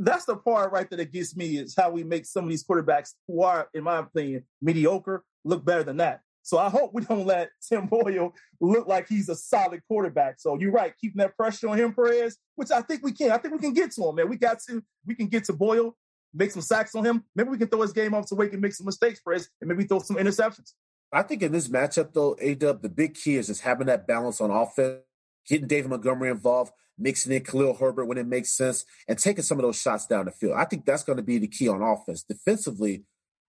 that's 0.00 0.24
the 0.24 0.36
part 0.36 0.72
right 0.72 0.88
that 0.90 1.00
it 1.00 1.12
gets 1.12 1.36
me 1.36 1.58
is 1.58 1.74
how 1.76 1.90
we 1.90 2.04
make 2.04 2.26
some 2.26 2.44
of 2.44 2.50
these 2.50 2.64
quarterbacks 2.64 3.14
who 3.28 3.42
are, 3.42 3.68
in 3.74 3.84
my 3.84 3.98
opinion, 3.98 4.44
mediocre 4.60 5.24
look 5.44 5.64
better 5.64 5.82
than 5.82 5.98
that. 5.98 6.20
So 6.42 6.58
I 6.58 6.70
hope 6.70 6.92
we 6.94 7.02
don't 7.06 7.26
let 7.26 7.50
Tim 7.66 7.86
Boyle 7.86 8.34
look 8.60 8.88
like 8.88 9.08
he's 9.08 9.28
a 9.28 9.36
solid 9.36 9.82
quarterback. 9.86 10.40
So 10.40 10.58
you're 10.58 10.72
right, 10.72 10.94
keeping 11.00 11.18
that 11.18 11.36
pressure 11.36 11.68
on 11.68 11.78
him, 11.78 11.92
Perez, 11.92 12.38
which 12.56 12.70
I 12.70 12.80
think 12.80 13.02
we 13.04 13.12
can. 13.12 13.30
I 13.30 13.38
think 13.38 13.54
we 13.54 13.60
can 13.60 13.74
get 13.74 13.92
to 13.92 14.08
him, 14.08 14.16
man. 14.16 14.28
We 14.28 14.36
got 14.36 14.60
to, 14.68 14.82
we 15.06 15.14
can 15.14 15.26
get 15.26 15.44
to 15.44 15.52
Boyle, 15.52 15.96
make 16.34 16.50
some 16.50 16.62
sacks 16.62 16.94
on 16.94 17.04
him. 17.04 17.24
Maybe 17.36 17.50
we 17.50 17.58
can 17.58 17.68
throw 17.68 17.82
his 17.82 17.92
game 17.92 18.14
off 18.14 18.28
so 18.28 18.36
we 18.36 18.48
can 18.48 18.60
make 18.60 18.72
some 18.72 18.86
mistakes, 18.86 19.20
Perez, 19.20 19.48
and 19.60 19.68
maybe 19.68 19.84
throw 19.84 19.98
some 19.98 20.16
interceptions. 20.16 20.72
I 21.12 21.22
think 21.22 21.42
in 21.42 21.50
this 21.50 21.68
matchup, 21.68 22.12
though, 22.12 22.36
A 22.40 22.54
Dub, 22.54 22.82
the 22.82 22.88
big 22.88 23.14
key 23.14 23.36
is 23.36 23.48
just 23.48 23.62
having 23.62 23.88
that 23.88 24.06
balance 24.06 24.40
on 24.40 24.50
offense, 24.50 25.02
getting 25.48 25.66
David 25.66 25.90
Montgomery 25.90 26.30
involved, 26.30 26.72
mixing 26.98 27.32
in 27.32 27.42
Khalil 27.42 27.74
Herbert 27.74 28.06
when 28.06 28.18
it 28.18 28.26
makes 28.26 28.56
sense, 28.56 28.84
and 29.08 29.18
taking 29.18 29.42
some 29.42 29.58
of 29.58 29.62
those 29.62 29.80
shots 29.80 30.06
down 30.06 30.26
the 30.26 30.32
field. 30.32 30.54
I 30.56 30.64
think 30.64 30.84
that's 30.84 31.02
going 31.02 31.16
to 31.16 31.22
be 31.22 31.38
the 31.38 31.48
key 31.48 31.68
on 31.68 31.82
offense. 31.82 32.22
Defensively, 32.22 33.04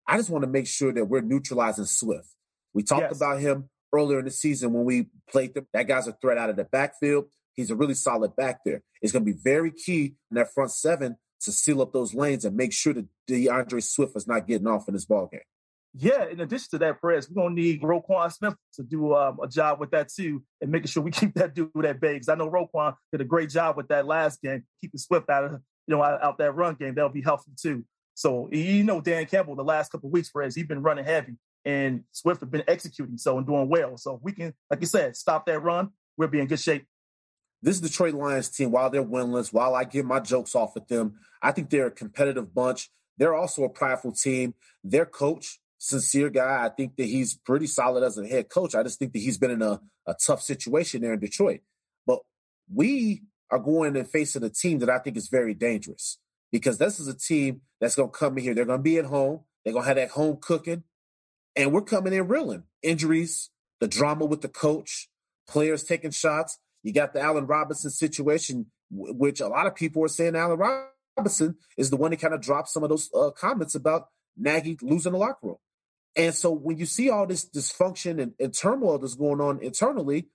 I 0.06 0.16
just 0.16 0.30
want 0.30 0.42
to 0.42 0.50
make 0.50 0.66
sure 0.66 0.92
that 0.92 1.04
we're 1.04 1.20
neutralizing 1.20 1.84
Swift. 1.84 2.28
We 2.74 2.82
talked 2.82 3.02
yes. 3.02 3.16
about 3.16 3.40
him 3.40 3.68
earlier 3.92 4.18
in 4.18 4.24
the 4.24 4.30
season 4.30 4.72
when 4.72 4.84
we 4.84 5.08
played 5.30 5.54
them. 5.54 5.66
That 5.72 5.86
guy's 5.86 6.08
a 6.08 6.12
threat 6.12 6.38
out 6.38 6.50
of 6.50 6.56
the 6.56 6.64
backfield. 6.64 7.26
He's 7.54 7.70
a 7.70 7.76
really 7.76 7.94
solid 7.94 8.34
back 8.34 8.60
there. 8.64 8.82
It's 9.02 9.12
going 9.12 9.24
to 9.24 9.32
be 9.32 9.38
very 9.38 9.70
key 9.70 10.14
in 10.30 10.36
that 10.36 10.52
front 10.54 10.70
seven 10.70 11.16
to 11.42 11.52
seal 11.52 11.82
up 11.82 11.92
those 11.92 12.14
lanes 12.14 12.44
and 12.44 12.56
make 12.56 12.72
sure 12.72 12.94
that 12.94 13.06
D'Andre 13.26 13.80
Swift 13.80 14.16
is 14.16 14.26
not 14.26 14.46
getting 14.46 14.66
off 14.66 14.88
in 14.88 14.94
this 14.94 15.04
ball 15.04 15.28
game. 15.30 15.40
Yeah, 15.94 16.26
in 16.26 16.40
addition 16.40 16.68
to 16.70 16.78
that, 16.78 17.00
Perez, 17.02 17.28
we're 17.28 17.42
gonna 17.42 17.54
need 17.54 17.82
Roquan 17.82 18.32
Smith 18.32 18.54
to 18.74 18.82
do 18.82 19.14
um, 19.14 19.38
a 19.42 19.48
job 19.48 19.78
with 19.78 19.90
that 19.90 20.08
too, 20.08 20.42
and 20.60 20.70
making 20.70 20.86
sure 20.86 21.02
we 21.02 21.10
keep 21.12 21.34
that 21.34 21.54
dude 21.54 21.70
at 21.84 22.00
bay. 22.00 22.14
Because 22.14 22.30
I 22.30 22.34
know 22.34 22.50
Roquan 22.50 22.96
did 23.10 23.20
a 23.20 23.24
great 23.24 23.50
job 23.50 23.76
with 23.76 23.88
that 23.88 24.06
last 24.06 24.40
game, 24.40 24.64
keeping 24.80 24.98
Swift 24.98 25.28
out 25.28 25.44
of 25.44 25.52
you 25.86 25.94
know 25.94 26.02
out, 26.02 26.22
out 26.22 26.38
that 26.38 26.52
run 26.52 26.74
game. 26.74 26.94
That'll 26.94 27.10
be 27.10 27.22
helpful 27.22 27.52
too. 27.60 27.84
So 28.14 28.48
you 28.50 28.84
know, 28.84 29.00
Dan 29.02 29.26
Campbell, 29.26 29.54
the 29.54 29.64
last 29.64 29.92
couple 29.92 30.08
weeks, 30.10 30.30
Perez, 30.30 30.54
he's 30.54 30.66
been 30.66 30.82
running 30.82 31.04
heavy, 31.04 31.36
and 31.64 32.04
Swift 32.10 32.40
have 32.40 32.50
been 32.50 32.64
executing 32.66 33.18
so 33.18 33.36
and 33.36 33.46
doing 33.46 33.68
well. 33.68 33.98
So 33.98 34.16
if 34.16 34.22
we 34.22 34.32
can, 34.32 34.54
like 34.70 34.80
you 34.80 34.86
said, 34.86 35.14
stop 35.14 35.44
that 35.46 35.62
run. 35.62 35.90
We'll 36.16 36.28
be 36.28 36.40
in 36.40 36.46
good 36.46 36.60
shape. 36.60 36.86
This 37.60 37.80
Detroit 37.80 38.14
Lions 38.14 38.48
team, 38.48 38.70
while 38.72 38.88
they're 38.88 39.04
winless, 39.04 39.52
while 39.52 39.74
I 39.74 39.84
get 39.84 40.04
my 40.04 40.20
jokes 40.20 40.54
off 40.54 40.76
at 40.76 40.88
them, 40.88 41.18
I 41.42 41.52
think 41.52 41.68
they're 41.68 41.86
a 41.86 41.92
competitive 41.92 42.54
bunch. 42.54 42.90
They're 43.18 43.34
also 43.34 43.64
a 43.64 43.68
prideful 43.68 44.12
team. 44.12 44.54
Their 44.82 45.06
coach 45.06 45.60
sincere 45.82 46.30
guy. 46.30 46.64
I 46.64 46.68
think 46.68 46.96
that 46.96 47.06
he's 47.06 47.34
pretty 47.34 47.66
solid 47.66 48.04
as 48.04 48.16
a 48.16 48.26
head 48.26 48.48
coach. 48.48 48.76
I 48.76 48.84
just 48.84 49.00
think 49.00 49.12
that 49.12 49.18
he's 49.18 49.36
been 49.36 49.50
in 49.50 49.62
a, 49.62 49.80
a 50.06 50.14
tough 50.14 50.40
situation 50.40 51.02
there 51.02 51.12
in 51.12 51.18
Detroit. 51.18 51.60
But 52.06 52.20
we 52.72 53.22
are 53.50 53.58
going 53.58 53.96
and 53.96 54.08
facing 54.08 54.44
a 54.44 54.48
team 54.48 54.78
that 54.78 54.90
I 54.90 54.98
think 54.98 55.16
is 55.16 55.28
very 55.28 55.54
dangerous 55.54 56.18
because 56.52 56.78
this 56.78 57.00
is 57.00 57.08
a 57.08 57.18
team 57.18 57.62
that's 57.80 57.96
going 57.96 58.10
to 58.10 58.16
come 58.16 58.38
in 58.38 58.44
here. 58.44 58.54
They're 58.54 58.64
going 58.64 58.78
to 58.78 58.82
be 58.82 58.98
at 58.98 59.06
home. 59.06 59.40
They're 59.64 59.72
going 59.72 59.82
to 59.82 59.88
have 59.88 59.96
that 59.96 60.10
home 60.10 60.38
cooking. 60.40 60.84
And 61.56 61.72
we're 61.72 61.82
coming 61.82 62.12
in 62.12 62.28
reeling. 62.28 62.62
Injuries, 62.82 63.50
the 63.80 63.88
drama 63.88 64.24
with 64.24 64.40
the 64.40 64.48
coach, 64.48 65.08
players 65.48 65.82
taking 65.82 66.12
shots. 66.12 66.58
You 66.84 66.92
got 66.92 67.12
the 67.12 67.20
Allen 67.20 67.46
Robinson 67.46 67.90
situation, 67.90 68.66
which 68.90 69.40
a 69.40 69.48
lot 69.48 69.66
of 69.66 69.74
people 69.74 70.04
are 70.04 70.08
saying 70.08 70.36
Allen 70.36 70.60
Robinson 71.16 71.56
is 71.76 71.90
the 71.90 71.96
one 71.96 72.12
that 72.12 72.20
kind 72.20 72.34
of 72.34 72.40
dropped 72.40 72.68
some 72.68 72.84
of 72.84 72.88
those 72.88 73.10
uh, 73.12 73.30
comments 73.30 73.74
about 73.74 74.06
Nagy 74.36 74.78
losing 74.80 75.12
the 75.12 75.18
locker 75.18 75.48
room. 75.48 75.56
And 76.16 76.34
so 76.34 76.50
when 76.50 76.78
you 76.78 76.86
see 76.86 77.10
all 77.10 77.26
this 77.26 77.48
dysfunction 77.48 78.20
and, 78.20 78.34
and, 78.38 78.52
turmoil 78.52 78.98
that's 78.98 79.14
going 79.14 79.40
on 79.40 79.62
internally, 79.62 80.28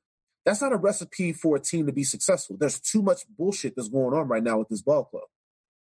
that's 0.44 0.62
not 0.62 0.74
a 0.74 0.78
recipe 0.78 1.34
for 1.34 1.56
a 1.56 1.60
team 1.60 1.86
to 1.86 1.92
be 1.92 2.04
successful. 2.04 2.58
There's 2.60 2.80
too 2.80 3.02
much 3.02 3.22
bullshit 3.38 3.76
that's 3.76 3.90
going 3.90 4.18
on 4.18 4.28
right 4.28 4.44
now 4.44 4.58
with 4.60 4.70
this 4.70 4.82
ball 4.82 5.06
club. 5.06 5.24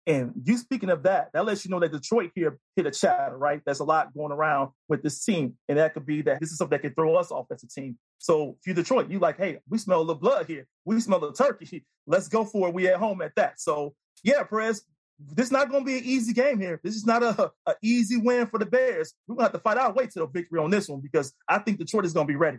And 0.09 0.33
you 0.45 0.57
speaking 0.57 0.89
of 0.89 1.03
that, 1.03 1.31
that 1.33 1.45
lets 1.45 1.65
you 1.65 1.71
know 1.71 1.81
that 1.81 1.91
Detroit 1.91 2.31
here 2.35 2.59
hit 2.77 2.87
a 2.87 2.93
chatter, 2.93 3.37
right? 3.37 3.61
There's 3.65 3.81
a 3.81 3.85
lot 3.85 4.15
going 4.15 4.31
around 4.31 4.71
with 4.89 5.03
this 5.03 5.25
team. 5.25 5.57
And 5.69 5.79
that 5.79 5.95
could 5.95 6.07
be 6.07 6.23
that 6.23 6.41
this 6.41 6.53
is 6.53 6.59
something 6.59 6.77
that 6.77 6.83
could 6.83 6.95
throw 6.95 7.17
us 7.17 7.33
off 7.33 7.47
as 7.51 7.65
a 7.65 7.69
team. 7.69 7.99
So 8.19 8.57
if 8.61 8.67
you're 8.67 8.77
Detroit, 8.77 9.11
you 9.11 9.19
like, 9.19 9.37
hey, 9.37 9.59
we 9.69 9.79
smell 9.79 10.05
the 10.05 10.15
blood 10.15 10.47
here. 10.47 10.67
We 10.85 11.01
smell 11.01 11.19
the 11.19 11.33
turkey. 11.33 11.85
Let's 12.07 12.29
go 12.29 12.45
for 12.45 12.69
it. 12.69 12.75
We 12.75 12.87
at 12.89 13.01
home 13.01 13.21
at 13.21 13.35
that. 13.35 13.61
So 13.61 13.95
yeah, 14.23 14.45
Perez, 14.45 14.83
this 15.19 15.47
is 15.47 15.53
not 15.53 15.71
going 15.71 15.83
to 15.83 15.87
be 15.87 15.99
an 15.99 16.05
easy 16.05 16.33
game 16.33 16.61
here. 16.61 16.81
This 16.83 16.95
is 16.95 17.07
not 17.07 17.23
a, 17.23 17.53
a 17.67 17.75
easy 17.83 18.17
win 18.19 18.47
for 18.47 18.59
the 18.59 18.67
Bears. 18.67 19.15
We're 19.27 19.37
going 19.37 19.49
to 19.49 19.53
have 19.53 19.53
to 19.53 19.59
fight 19.61 19.79
our 19.79 19.93
way 19.93 20.07
to 20.07 20.19
the 20.21 20.27
victory 20.27 20.61
on 20.61 20.71
this 20.71 20.89
one 20.89 21.01
because 21.01 21.33
I 21.49 21.59
think 21.59 21.79
Detroit 21.79 22.05
is 22.05 22.13
going 22.13 22.27
to 22.27 22.33
be 22.33 22.37
ready. 22.37 22.59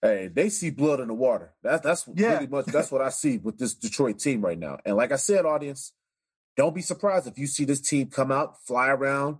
Hey, 0.00 0.28
they 0.32 0.48
see 0.48 0.70
blood 0.70 0.98
in 0.98 1.06
the 1.08 1.14
water. 1.14 1.54
That's 1.62 1.82
that's 1.82 2.08
Yeah. 2.12 2.36
pretty 2.36 2.50
much 2.50 2.66
that's 2.66 2.90
what 2.90 3.02
I 3.02 3.10
see 3.10 3.38
with 3.38 3.56
this 3.58 3.74
Detroit 3.74 4.18
team 4.18 4.40
right 4.40 4.58
now. 4.58 4.78
And 4.84 4.96
like 4.96 5.12
I 5.12 5.16
said, 5.16 5.46
audience, 5.46 5.92
don't 6.56 6.74
be 6.74 6.82
surprised 6.82 7.28
if 7.28 7.38
you 7.38 7.46
see 7.46 7.64
this 7.64 7.80
team 7.80 8.08
come 8.08 8.32
out, 8.32 8.60
fly 8.66 8.88
around. 8.88 9.38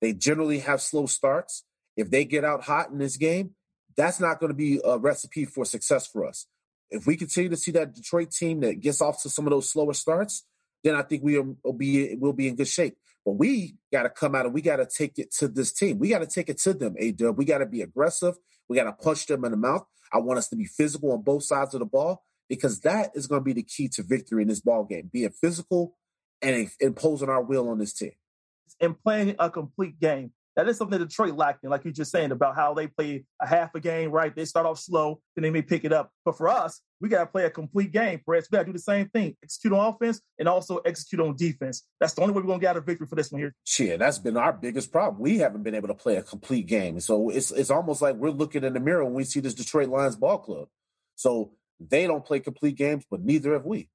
They 0.00 0.12
generally 0.12 0.60
have 0.60 0.80
slow 0.80 1.06
starts. 1.06 1.64
If 1.96 2.10
they 2.10 2.24
get 2.24 2.44
out 2.44 2.62
hot 2.62 2.90
in 2.90 2.98
this 2.98 3.16
game, 3.16 3.54
that's 3.96 4.20
not 4.20 4.38
going 4.38 4.50
to 4.50 4.54
be 4.56 4.80
a 4.84 4.98
recipe 4.98 5.44
for 5.46 5.64
success 5.64 6.06
for 6.06 6.24
us. 6.26 6.46
If 6.90 7.06
we 7.06 7.16
continue 7.16 7.50
to 7.50 7.56
see 7.56 7.72
that 7.72 7.94
Detroit 7.94 8.30
team 8.30 8.60
that 8.60 8.80
gets 8.80 9.00
off 9.00 9.22
to 9.22 9.30
some 9.30 9.46
of 9.46 9.50
those 9.50 9.68
slower 9.68 9.94
starts, 9.94 10.44
then 10.84 10.94
I 10.94 11.02
think 11.02 11.24
we 11.24 11.38
will 11.38 11.72
be 11.72 12.14
will 12.14 12.32
be 12.32 12.46
in 12.46 12.56
good 12.56 12.68
shape. 12.68 12.96
But 13.24 13.32
we 13.32 13.76
got 13.90 14.02
to 14.02 14.10
come 14.10 14.34
out 14.34 14.44
and 14.44 14.54
we 14.54 14.60
got 14.60 14.76
to 14.76 14.86
take 14.86 15.18
it 15.18 15.32
to 15.38 15.48
this 15.48 15.72
team. 15.72 15.98
We 15.98 16.10
got 16.10 16.18
to 16.18 16.26
take 16.26 16.50
it 16.50 16.58
to 16.58 16.74
them. 16.74 16.94
A 16.98 17.10
Dub. 17.10 17.38
We 17.38 17.46
got 17.46 17.58
to 17.58 17.66
be 17.66 17.80
aggressive. 17.80 18.34
We 18.68 18.76
got 18.76 18.84
to 18.84 18.92
punch 18.92 19.26
them 19.26 19.44
in 19.46 19.50
the 19.50 19.56
mouth. 19.56 19.86
I 20.12 20.18
want 20.18 20.38
us 20.38 20.48
to 20.48 20.56
be 20.56 20.66
physical 20.66 21.12
on 21.12 21.22
both 21.22 21.44
sides 21.44 21.72
of 21.74 21.80
the 21.80 21.86
ball 21.86 22.22
because 22.48 22.80
that 22.80 23.10
is 23.14 23.26
going 23.26 23.40
to 23.40 23.44
be 23.44 23.54
the 23.54 23.62
key 23.62 23.88
to 23.88 24.02
victory 24.02 24.42
in 24.42 24.48
this 24.48 24.60
ball 24.60 24.84
game. 24.84 25.10
Being 25.10 25.30
physical 25.30 25.96
and 26.42 26.70
imposing 26.80 27.30
our 27.30 27.42
will 27.42 27.70
on 27.70 27.78
this 27.78 27.94
team. 27.94 28.12
and 28.80 29.00
playing 29.02 29.36
a 29.38 29.48
complete 29.50 29.98
game. 29.98 30.32
That 30.56 30.68
is 30.68 30.78
something 30.78 30.98
Detroit 30.98 31.34
lacked, 31.34 31.64
in, 31.64 31.70
like 31.70 31.84
you 31.84 31.90
just 31.90 32.12
saying 32.12 32.30
about 32.30 32.54
how 32.54 32.74
they 32.74 32.86
play 32.86 33.24
a 33.40 33.46
half 33.46 33.74
a 33.74 33.80
game, 33.80 34.10
right? 34.10 34.34
They 34.34 34.44
start 34.44 34.66
off 34.66 34.78
slow, 34.78 35.20
then 35.34 35.42
they 35.42 35.50
may 35.50 35.62
pick 35.62 35.84
it 35.84 35.92
up. 35.92 36.10
But 36.24 36.36
for 36.36 36.48
us, 36.48 36.80
we 37.00 37.08
got 37.08 37.20
to 37.20 37.26
play 37.26 37.44
a 37.44 37.50
complete 37.50 37.90
game, 37.90 38.20
Perez. 38.24 38.46
We 38.50 38.56
got 38.56 38.62
to 38.62 38.66
do 38.66 38.72
the 38.72 38.78
same 38.78 39.08
thing, 39.08 39.36
execute 39.42 39.72
on 39.72 39.92
offense 39.92 40.20
and 40.38 40.48
also 40.48 40.78
execute 40.78 41.20
on 41.20 41.34
defense. 41.36 41.82
That's 42.00 42.14
the 42.14 42.22
only 42.22 42.34
way 42.34 42.40
we're 42.40 42.46
going 42.46 42.60
to 42.60 42.66
get 42.66 42.76
a 42.76 42.80
victory 42.80 43.06
for 43.06 43.16
this 43.16 43.32
one 43.32 43.40
here. 43.40 43.54
Shit, 43.64 43.98
that's 43.98 44.18
been 44.18 44.36
our 44.36 44.52
biggest 44.52 44.92
problem. 44.92 45.20
We 45.20 45.38
haven't 45.38 45.64
been 45.64 45.74
able 45.74 45.88
to 45.88 45.94
play 45.94 46.16
a 46.16 46.22
complete 46.22 46.66
game. 46.66 47.00
So 47.00 47.30
it's 47.30 47.50
it's 47.50 47.70
almost 47.70 48.00
like 48.00 48.14
we're 48.14 48.30
looking 48.30 48.64
in 48.64 48.74
the 48.74 48.80
mirror 48.80 49.04
when 49.04 49.14
we 49.14 49.24
see 49.24 49.40
this 49.40 49.54
Detroit 49.54 49.88
Lions 49.88 50.16
ball 50.16 50.38
club. 50.38 50.68
So 51.16 51.52
they 51.80 52.06
don't 52.06 52.24
play 52.24 52.40
complete 52.40 52.76
games, 52.76 53.04
but 53.10 53.22
neither 53.22 53.52
have 53.52 53.64
we. 53.64 53.88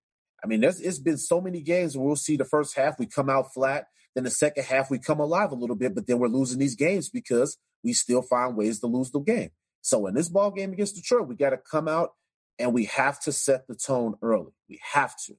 I 0.44 0.48
mean, 0.48 0.62
there's 0.62 0.80
it's 0.80 1.00
been 1.00 1.18
so 1.18 1.42
many 1.42 1.62
games 1.62 1.98
where 1.98 2.06
we'll 2.06 2.16
see 2.16 2.38
the 2.38 2.46
first 2.46 2.76
half 2.76 3.00
we 3.00 3.06
come 3.06 3.30
out 3.30 3.54
flat, 3.54 3.86
then 4.20 4.26
the 4.26 4.32
second 4.32 4.66
half 4.66 4.92
we 4.92 5.00
come 5.00 5.22
alive 5.22 5.54
a 5.54 5.56
little 5.56 5.78
bit, 5.78 5.96
but 5.96 6.06
then 6.06 6.20
we're 6.20 6.28
losing 6.28 6.60
these 6.60 6.76
games 6.76 7.10
because 7.10 7.58
we 7.86 7.94
still 7.94 8.22
find 8.22 8.58
ways 8.58 8.80
to 8.82 8.88
lose 8.88 9.12
the 9.12 9.20
game. 9.20 9.50
So 9.82 10.08
in 10.08 10.14
this 10.14 10.28
ball 10.28 10.52
game 10.52 10.74
against 10.74 10.96
Detroit, 10.96 11.30
we 11.30 11.36
got 11.36 11.52
to 11.52 11.58
come 11.58 11.88
out 11.88 12.12
and 12.60 12.74
we 12.74 12.86
have 12.86 13.18
to 13.22 13.32
set 13.32 13.66
the 13.68 13.76
tone 13.76 14.16
early. 14.22 14.52
We 14.68 14.82
have 14.92 15.16
to. 15.28 15.36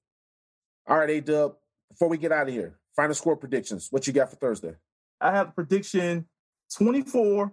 All 0.89 0.99
right, 0.99 1.11
A 1.11 1.21
Dub. 1.21 1.57
Before 1.91 2.09
we 2.09 2.17
get 2.17 2.33
out 2.33 2.49
of 2.49 2.55
here, 2.55 2.79
final 2.97 3.15
score 3.15 3.37
predictions. 3.37 3.89
What 3.91 4.07
you 4.07 4.15
got 4.15 4.31
for 4.31 4.37
Thursday? 4.37 4.77
I 5.21 5.33
have 5.33 5.49
a 5.49 5.53
prediction 5.53 6.27
24 6.75 7.53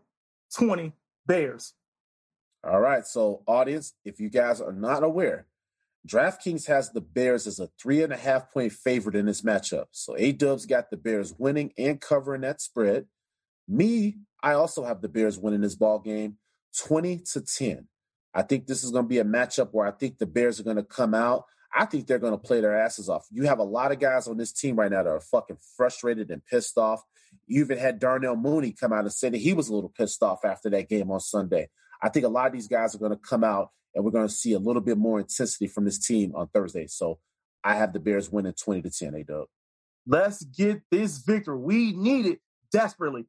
20 0.56 0.94
Bears. 1.26 1.74
All 2.64 2.80
right. 2.80 3.06
So, 3.06 3.44
audience, 3.48 3.96
if 4.06 4.22
you 4.22 4.30
guys 4.30 4.62
are 4.62 4.72
not 4.72 5.04
aware, 5.04 5.46
DraftKings 6.08 6.68
has 6.68 6.92
the 6.92 7.02
Bears 7.02 7.48
as 7.48 7.60
a 7.60 7.70
three 7.82 8.02
and 8.02 8.14
a 8.14 8.18
half 8.18 8.52
point 8.52 8.72
favorite 8.72 9.16
in 9.16 9.26
this 9.26 9.42
matchup. 9.42 9.86
So, 9.92 10.16
A 10.18 10.32
Dub's 10.32 10.66
got 10.66 10.90
the 10.90 10.98
Bears 10.98 11.34
winning 11.38 11.74
and 11.78 12.00
covering 12.00 12.42
that 12.42 12.62
spread. 12.62 13.06
Me, 13.68 14.18
I 14.42 14.54
also 14.54 14.86
have 14.86 15.02
the 15.02 15.10
Bears 15.10 15.38
winning 15.38 15.62
this 15.62 15.76
ball 15.76 16.00
game 16.00 16.38
20 16.86 17.24
to 17.34 17.42
10. 17.42 17.88
I 18.34 18.44
think 18.44 18.68
this 18.68 18.84
is 18.84 18.92
going 18.92 19.06
to 19.06 19.10
be 19.10 19.20
a 19.20 19.26
matchup 19.26 19.70
where 19.72 19.88
I 19.88 19.92
think 19.92 20.18
the 20.18 20.26
Bears 20.26 20.60
are 20.60 20.64
going 20.64 20.78
to 20.78 20.84
come 20.84 21.14
out. 21.14 21.46
I 21.76 21.86
think 21.86 22.08
they're 22.08 22.20
going 22.20 22.34
to 22.34 22.38
play 22.38 22.62
their 22.62 22.78
asses 22.78 23.10
off. 23.10 23.26
You 23.32 23.44
have 23.44 23.60
a 23.60 23.64
lot 23.64 23.92
of 23.92 24.00
guys 24.00 24.28
on 24.28 24.38
this 24.38 24.54
team 24.54 24.78
right 24.78 24.92
now 24.92 25.04
that 25.04 25.10
are 25.10 25.20
fucking 25.20 25.58
frustrated 25.76 26.32
and 26.32 26.46
pissed 26.46 26.78
off. 26.78 27.02
You 27.46 27.62
even 27.62 27.78
had 27.78 28.00
Darnell 28.00 28.36
Mooney 28.36 28.72
come 28.72 28.94
out 28.94 29.02
and 29.02 29.12
say 29.12 29.30
that 29.30 29.38
he 29.38 29.54
was 29.54 29.70
a 29.70 29.76
little 29.76 29.92
pissed 29.96 30.24
off 30.24 30.46
after 30.46 30.70
that 30.70 30.88
game 30.88 31.12
on 31.12 31.20
Sunday. 31.20 31.70
I 32.02 32.10
think 32.10 32.26
a 32.26 32.30
lot 32.30 32.48
of 32.48 32.54
these 32.54 32.68
guys 32.68 32.96
are 32.96 33.00
going 33.00 33.12
to 33.12 33.18
come 33.18 33.44
out 33.44 33.72
and 33.98 34.06
we're 34.06 34.12
going 34.12 34.28
to 34.28 34.34
see 34.34 34.54
a 34.54 34.60
little 34.60 34.82
bit 34.82 34.96
more 34.96 35.20
intensity 35.20 35.66
from 35.66 35.84
this 35.84 35.98
team 35.98 36.34
on 36.36 36.48
Thursday. 36.50 36.86
So 36.86 37.18
I 37.64 37.76
have 37.76 37.94
the 37.94 38.00
Bears 38.00 38.32
winning 38.32 38.54
20 38.54 38.84
to 38.84 38.92
10, 38.92 39.16
A 39.16 39.24
Dub. 39.24 39.46
Let's 40.06 40.44
get 40.44 40.84
this 40.92 41.18
victory. 41.18 41.58
We 41.58 41.94
need 41.94 42.28
it 42.28 42.40
desperately. 42.72 43.26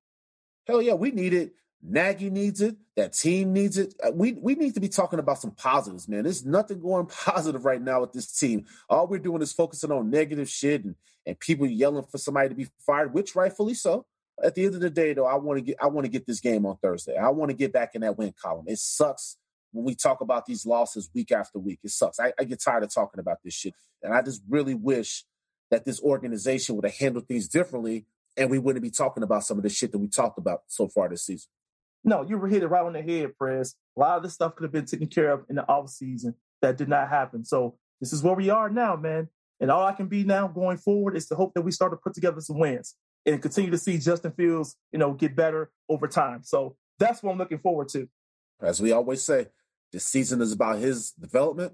Hell 0.66 0.82
yeah, 0.82 0.92
we 0.92 1.10
need 1.10 1.32
it. 1.32 1.54
Nagy 1.82 2.28
needs 2.28 2.60
it. 2.60 2.76
That 2.96 3.14
team 3.14 3.54
needs 3.54 3.78
it. 3.78 3.94
Uh, 4.04 4.10
We 4.12 4.32
we 4.32 4.56
need 4.56 4.74
to 4.74 4.80
be 4.80 4.88
talking 4.90 5.20
about 5.20 5.38
some 5.38 5.52
positives, 5.52 6.06
man. 6.06 6.24
There's 6.24 6.44
nothing 6.44 6.80
going 6.80 7.06
positive 7.24 7.64
right 7.64 7.80
now 7.80 8.02
with 8.02 8.12
this 8.12 8.30
team. 8.38 8.66
All 8.90 9.06
we're 9.06 9.18
doing 9.18 9.40
is 9.40 9.52
focusing 9.54 9.90
on 9.90 10.10
negative 10.10 10.50
shit 10.50 10.84
and, 10.84 10.96
and 11.24 11.40
people 11.40 11.66
yelling 11.66 12.04
for 12.04 12.18
somebody 12.18 12.50
to 12.50 12.54
be 12.54 12.68
fired, 12.84 13.14
which 13.14 13.34
rightfully 13.34 13.74
so. 13.74 14.04
At 14.44 14.54
the 14.54 14.66
end 14.66 14.74
of 14.74 14.80
the 14.80 14.90
day, 14.90 15.14
though, 15.14 15.26
I 15.26 15.36
want 15.36 15.58
to 15.58 15.62
get 15.62 15.76
I 15.80 15.86
want 15.86 16.04
to 16.04 16.10
get 16.10 16.26
this 16.26 16.40
game 16.40 16.66
on 16.66 16.76
Thursday. 16.76 17.16
I 17.16 17.30
want 17.30 17.50
to 17.50 17.56
get 17.56 17.72
back 17.72 17.94
in 17.94 18.02
that 18.02 18.18
win 18.18 18.34
column. 18.40 18.66
It 18.68 18.78
sucks 18.78 19.38
when 19.78 19.84
we 19.84 19.94
talk 19.94 20.20
about 20.20 20.44
these 20.44 20.66
losses 20.66 21.08
week 21.14 21.30
after 21.30 21.60
week. 21.60 21.78
It 21.84 21.90
sucks. 21.90 22.18
I, 22.18 22.32
I 22.38 22.42
get 22.42 22.60
tired 22.60 22.82
of 22.82 22.92
talking 22.92 23.20
about 23.20 23.38
this 23.44 23.54
shit, 23.54 23.74
and 24.02 24.12
I 24.12 24.22
just 24.22 24.42
really 24.48 24.74
wish 24.74 25.24
that 25.70 25.84
this 25.84 26.02
organization 26.02 26.74
would 26.74 26.84
have 26.84 26.96
handled 26.96 27.28
things 27.28 27.46
differently, 27.46 28.06
and 28.36 28.50
we 28.50 28.58
wouldn't 28.58 28.82
be 28.82 28.90
talking 28.90 29.22
about 29.22 29.44
some 29.44 29.56
of 29.56 29.62
the 29.62 29.68
shit 29.68 29.92
that 29.92 29.98
we 29.98 30.08
talked 30.08 30.36
about 30.36 30.62
so 30.66 30.88
far 30.88 31.08
this 31.08 31.24
season. 31.24 31.48
No, 32.02 32.22
you 32.22 32.38
were 32.38 32.48
hit 32.48 32.64
it 32.64 32.66
right 32.66 32.84
on 32.84 32.92
the 32.92 33.02
head, 33.02 33.36
Prez. 33.38 33.76
A 33.96 34.00
lot 34.00 34.16
of 34.16 34.24
this 34.24 34.34
stuff 34.34 34.56
could 34.56 34.64
have 34.64 34.72
been 34.72 34.86
taken 34.86 35.06
care 35.06 35.30
of 35.30 35.44
in 35.48 35.56
the 35.56 35.68
off 35.68 35.90
season. 35.90 36.34
That 36.60 36.76
did 36.76 36.88
not 36.88 37.08
happen. 37.08 37.44
So 37.44 37.76
this 38.00 38.12
is 38.12 38.20
where 38.20 38.34
we 38.34 38.50
are 38.50 38.68
now, 38.68 38.96
man. 38.96 39.28
And 39.60 39.70
all 39.70 39.86
I 39.86 39.92
can 39.92 40.06
be 40.06 40.24
now 40.24 40.48
going 40.48 40.78
forward 40.78 41.16
is 41.16 41.28
to 41.28 41.36
hope 41.36 41.54
that 41.54 41.62
we 41.62 41.70
start 41.70 41.92
to 41.92 41.96
put 41.96 42.14
together 42.14 42.40
some 42.40 42.58
wins 42.58 42.96
and 43.26 43.40
continue 43.40 43.70
to 43.70 43.78
see 43.78 43.98
Justin 43.98 44.32
Fields, 44.32 44.76
you 44.92 44.98
know, 44.98 45.12
get 45.12 45.36
better 45.36 45.70
over 45.88 46.08
time. 46.08 46.42
So 46.42 46.76
that's 46.98 47.22
what 47.22 47.30
I'm 47.30 47.38
looking 47.38 47.58
forward 47.58 47.88
to. 47.90 48.08
As 48.60 48.80
we 48.80 48.90
always 48.92 49.22
say, 49.22 49.46
this 49.92 50.06
season 50.06 50.40
is 50.40 50.52
about 50.52 50.78
his 50.78 51.12
development 51.12 51.72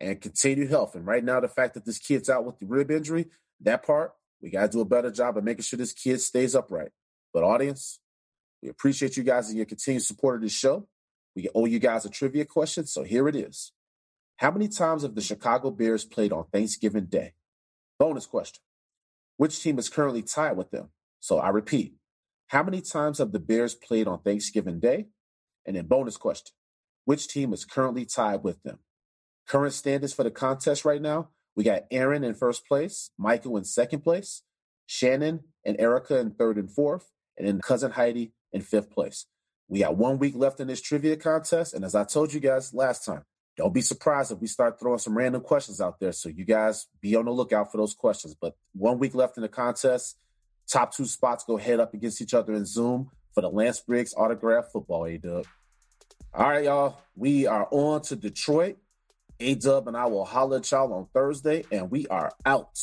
and 0.00 0.20
continued 0.20 0.70
health. 0.70 0.94
And 0.94 1.06
right 1.06 1.24
now, 1.24 1.40
the 1.40 1.48
fact 1.48 1.74
that 1.74 1.84
this 1.84 1.98
kid's 1.98 2.28
out 2.28 2.44
with 2.44 2.58
the 2.58 2.66
rib 2.66 2.90
injury, 2.90 3.26
that 3.60 3.84
part, 3.84 4.12
we 4.42 4.50
got 4.50 4.62
to 4.62 4.68
do 4.68 4.80
a 4.80 4.84
better 4.84 5.10
job 5.10 5.36
of 5.38 5.44
making 5.44 5.62
sure 5.62 5.76
this 5.76 5.92
kid 5.92 6.20
stays 6.20 6.54
upright. 6.54 6.90
But, 7.32 7.44
audience, 7.44 8.00
we 8.62 8.68
appreciate 8.68 9.16
you 9.16 9.22
guys 9.22 9.48
and 9.48 9.56
your 9.56 9.66
continued 9.66 10.02
support 10.02 10.36
of 10.36 10.42
this 10.42 10.52
show. 10.52 10.88
We 11.36 11.48
owe 11.54 11.66
you 11.66 11.78
guys 11.78 12.04
a 12.04 12.10
trivia 12.10 12.44
question, 12.44 12.86
so 12.86 13.02
here 13.02 13.28
it 13.28 13.36
is. 13.36 13.72
How 14.36 14.50
many 14.50 14.68
times 14.68 15.02
have 15.02 15.14
the 15.14 15.20
Chicago 15.20 15.70
Bears 15.70 16.04
played 16.04 16.32
on 16.32 16.44
Thanksgiving 16.52 17.06
Day? 17.06 17.34
Bonus 17.98 18.26
question. 18.26 18.62
Which 19.36 19.60
team 19.62 19.78
is 19.78 19.88
currently 19.88 20.22
tied 20.22 20.56
with 20.56 20.70
them? 20.70 20.90
So 21.20 21.38
I 21.38 21.48
repeat, 21.48 21.94
how 22.48 22.62
many 22.62 22.80
times 22.80 23.18
have 23.18 23.32
the 23.32 23.38
Bears 23.38 23.74
played 23.74 24.06
on 24.06 24.20
Thanksgiving 24.20 24.80
Day? 24.80 25.06
And 25.66 25.76
then 25.76 25.86
bonus 25.86 26.16
question. 26.16 26.54
Which 27.04 27.28
team 27.28 27.52
is 27.52 27.64
currently 27.64 28.04
tied 28.04 28.42
with 28.42 28.62
them? 28.62 28.78
Current 29.46 29.74
standings 29.74 30.14
for 30.14 30.22
the 30.22 30.30
contest 30.30 30.84
right 30.84 31.02
now, 31.02 31.28
we 31.54 31.64
got 31.64 31.84
Aaron 31.90 32.24
in 32.24 32.34
first 32.34 32.66
place, 32.66 33.10
Michael 33.18 33.56
in 33.56 33.64
second 33.64 34.00
place, 34.00 34.42
Shannon 34.86 35.40
and 35.64 35.78
Erica 35.78 36.18
in 36.18 36.30
third 36.32 36.58
and 36.58 36.70
fourth, 36.70 37.10
and 37.36 37.46
then 37.46 37.60
cousin 37.60 37.92
Heidi 37.92 38.32
in 38.52 38.62
fifth 38.62 38.90
place. 38.90 39.26
We 39.68 39.80
got 39.80 39.96
one 39.96 40.18
week 40.18 40.34
left 40.34 40.60
in 40.60 40.68
this 40.68 40.80
trivia 40.80 41.16
contest, 41.16 41.74
and 41.74 41.84
as 41.84 41.94
I 41.94 42.04
told 42.04 42.32
you 42.32 42.40
guys 42.40 42.74
last 42.74 43.04
time, 43.04 43.22
don't 43.56 43.72
be 43.72 43.80
surprised 43.80 44.32
if 44.32 44.40
we 44.40 44.48
start 44.48 44.80
throwing 44.80 44.98
some 44.98 45.16
random 45.16 45.40
questions 45.40 45.80
out 45.80 46.00
there. 46.00 46.12
So 46.12 46.28
you 46.28 46.44
guys 46.44 46.86
be 47.00 47.14
on 47.14 47.26
the 47.26 47.30
lookout 47.30 47.70
for 47.70 47.78
those 47.78 47.94
questions. 47.94 48.34
But 48.38 48.56
one 48.74 48.98
week 48.98 49.14
left 49.14 49.36
in 49.36 49.42
the 49.42 49.48
contest. 49.48 50.16
Top 50.66 50.92
two 50.92 51.04
spots 51.04 51.44
go 51.44 51.56
head 51.56 51.78
up 51.78 51.94
against 51.94 52.20
each 52.20 52.34
other 52.34 52.52
in 52.52 52.64
Zoom 52.64 53.10
for 53.32 53.42
the 53.42 53.50
Lance 53.50 53.78
Briggs 53.80 54.14
autograph 54.16 54.72
football, 54.72 55.06
A 55.06 55.18
Dub. 55.18 55.46
All 56.36 56.48
right, 56.48 56.64
y'all. 56.64 56.98
We 57.14 57.46
are 57.46 57.68
on 57.70 58.02
to 58.02 58.16
Detroit. 58.16 58.76
A 59.38 59.54
Dub 59.54 59.86
and 59.86 59.96
I 59.96 60.06
will 60.06 60.24
holler 60.24 60.56
at 60.56 60.68
y'all 60.68 60.92
on 60.92 61.06
Thursday, 61.14 61.64
and 61.70 61.88
we 61.92 62.08
are 62.08 62.32
out. 62.44 62.76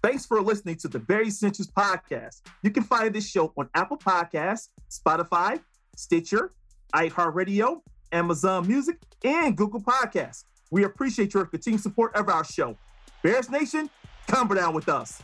Thanks 0.00 0.24
for 0.24 0.40
listening 0.40 0.76
to 0.76 0.88
the 0.88 1.00
Bears 1.00 1.28
Essentials 1.28 1.66
podcast. 1.66 2.42
You 2.62 2.70
can 2.70 2.84
find 2.84 3.12
this 3.12 3.28
show 3.28 3.52
on 3.56 3.68
Apple 3.74 3.96
Podcasts, 3.96 4.68
Spotify, 4.88 5.58
Stitcher, 5.96 6.52
iHeartRadio, 6.94 7.80
Amazon 8.12 8.68
Music, 8.68 8.98
and 9.24 9.56
Google 9.56 9.80
Podcasts. 9.80 10.44
We 10.70 10.84
appreciate 10.84 11.34
your 11.34 11.46
continued 11.46 11.82
support 11.82 12.14
of 12.14 12.28
our 12.28 12.44
show. 12.44 12.76
Bears 13.24 13.50
Nation, 13.50 13.90
come 14.28 14.46
down 14.46 14.74
with 14.74 14.88
us. 14.88 15.20